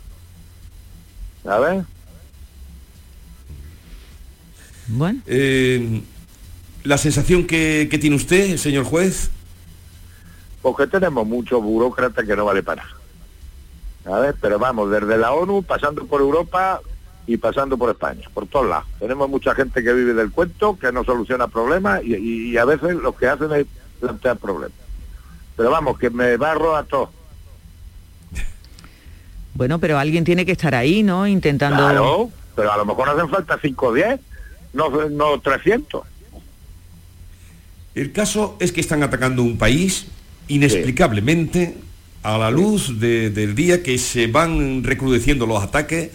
[1.43, 1.85] ¿Sabes?
[4.89, 5.21] Bueno.
[5.27, 6.03] Eh,
[6.85, 9.31] la sensación que, que tiene usted, señor juez,
[10.63, 12.97] Porque tenemos muchos burócratas que no vale para nada.
[14.05, 14.35] ¿Sabes?
[14.41, 16.81] Pero vamos, desde la ONU, pasando por Europa
[17.27, 18.87] y pasando por España, por todos lados.
[18.99, 22.65] Tenemos mucha gente que vive del cuento, que no soluciona problemas y, y- y a
[22.65, 23.67] veces lo que hacen es
[24.01, 24.79] plantear problemas.
[25.57, 27.11] Pero vamos, que me barro a todo.
[29.55, 31.27] Bueno, pero alguien tiene que estar ahí, ¿no?
[31.27, 31.77] Intentando...
[31.79, 34.21] Claro, pero a lo mejor hacen falta 5 o 10,
[34.73, 36.07] no, no 300.
[37.95, 40.07] el caso es que están atacando un país
[40.49, 41.77] inexplicablemente
[42.23, 46.11] a la luz de- del día que se van recrudeciendo los ataques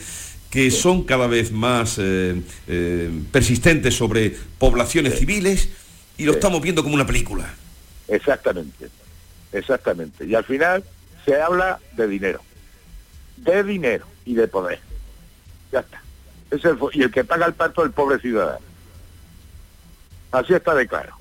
[0.50, 5.70] que son cada vez más eh, eh, persistentes sobre poblaciones civiles
[6.18, 7.52] y lo estamos viendo como una película.
[8.08, 8.88] Exactamente,
[9.52, 10.26] exactamente.
[10.26, 10.84] Y al final
[11.26, 12.40] se habla de dinero,
[13.38, 14.80] de dinero y de poder.
[15.72, 16.03] Ya está.
[16.94, 18.66] Y el que paga el pato es el pobre ciudadano.
[20.32, 21.16] Así está de claro.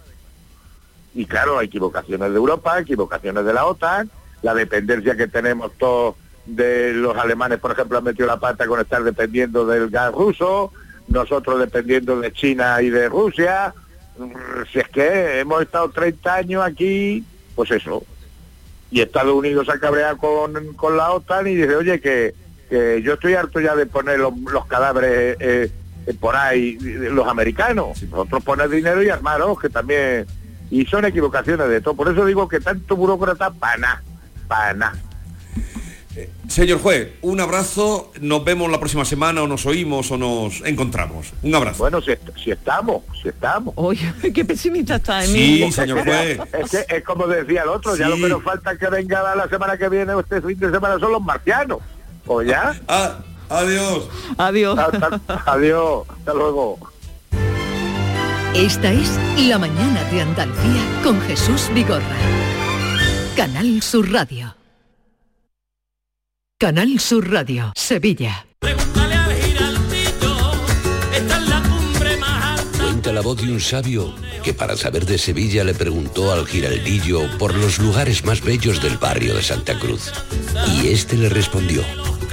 [1.14, 4.10] Y claro, hay equivocaciones de Europa, equivocaciones de la OTAN,
[4.42, 6.16] la dependencia que tenemos todos
[6.46, 10.72] de los alemanes, por ejemplo, han metido la pata con estar dependiendo del gas ruso,
[11.08, 13.74] nosotros dependiendo de China y de Rusia.
[14.18, 14.32] Mm,
[14.72, 17.24] Si es que hemos estado 30 años aquí,
[17.54, 18.02] pues eso.
[18.90, 22.34] Y Estados Unidos se ha cabreado con, con la OTAN y dice, oye, que,
[22.72, 25.70] que yo estoy harto ya de poner los, los cadáveres eh,
[26.06, 28.02] eh, por ahí, los americanos.
[28.04, 30.26] Nosotros poner dinero y armaros, que también...
[30.70, 31.94] Y son equivocaciones de todo.
[31.94, 34.02] Por eso digo que tanto burócrata, para nada,
[34.48, 34.98] para nada.
[36.48, 41.32] Señor juez, un abrazo, nos vemos la próxima semana o nos oímos o nos encontramos.
[41.42, 41.78] Un abrazo.
[41.78, 43.72] Bueno, si, est- si estamos, si estamos.
[43.76, 46.38] Oye, qué pesimista está Sí, señor juez.
[46.52, 49.48] Es, que es como decía el otro, ya lo que nos falta que venga la
[49.48, 51.78] semana que viene o este fin de semana son los marcianos.
[52.26, 52.74] ¿O ya?
[52.88, 53.18] Ah,
[53.48, 54.08] adiós.
[54.38, 54.78] Adiós.
[55.46, 56.06] adiós.
[56.08, 56.78] Hasta luego.
[58.54, 59.18] Esta es
[59.48, 62.16] La Mañana de Andalucía con Jesús Vigorra.
[63.36, 64.54] Canal Sur Radio.
[66.58, 68.46] Canal Sur Radio, Sevilla.
[72.78, 74.14] Cuenta la voz de un sabio
[74.44, 78.98] que para saber de Sevilla le preguntó al giraldillo por los lugares más bellos del
[78.98, 80.12] barrio de Santa Cruz.
[80.66, 81.82] Y este le respondió.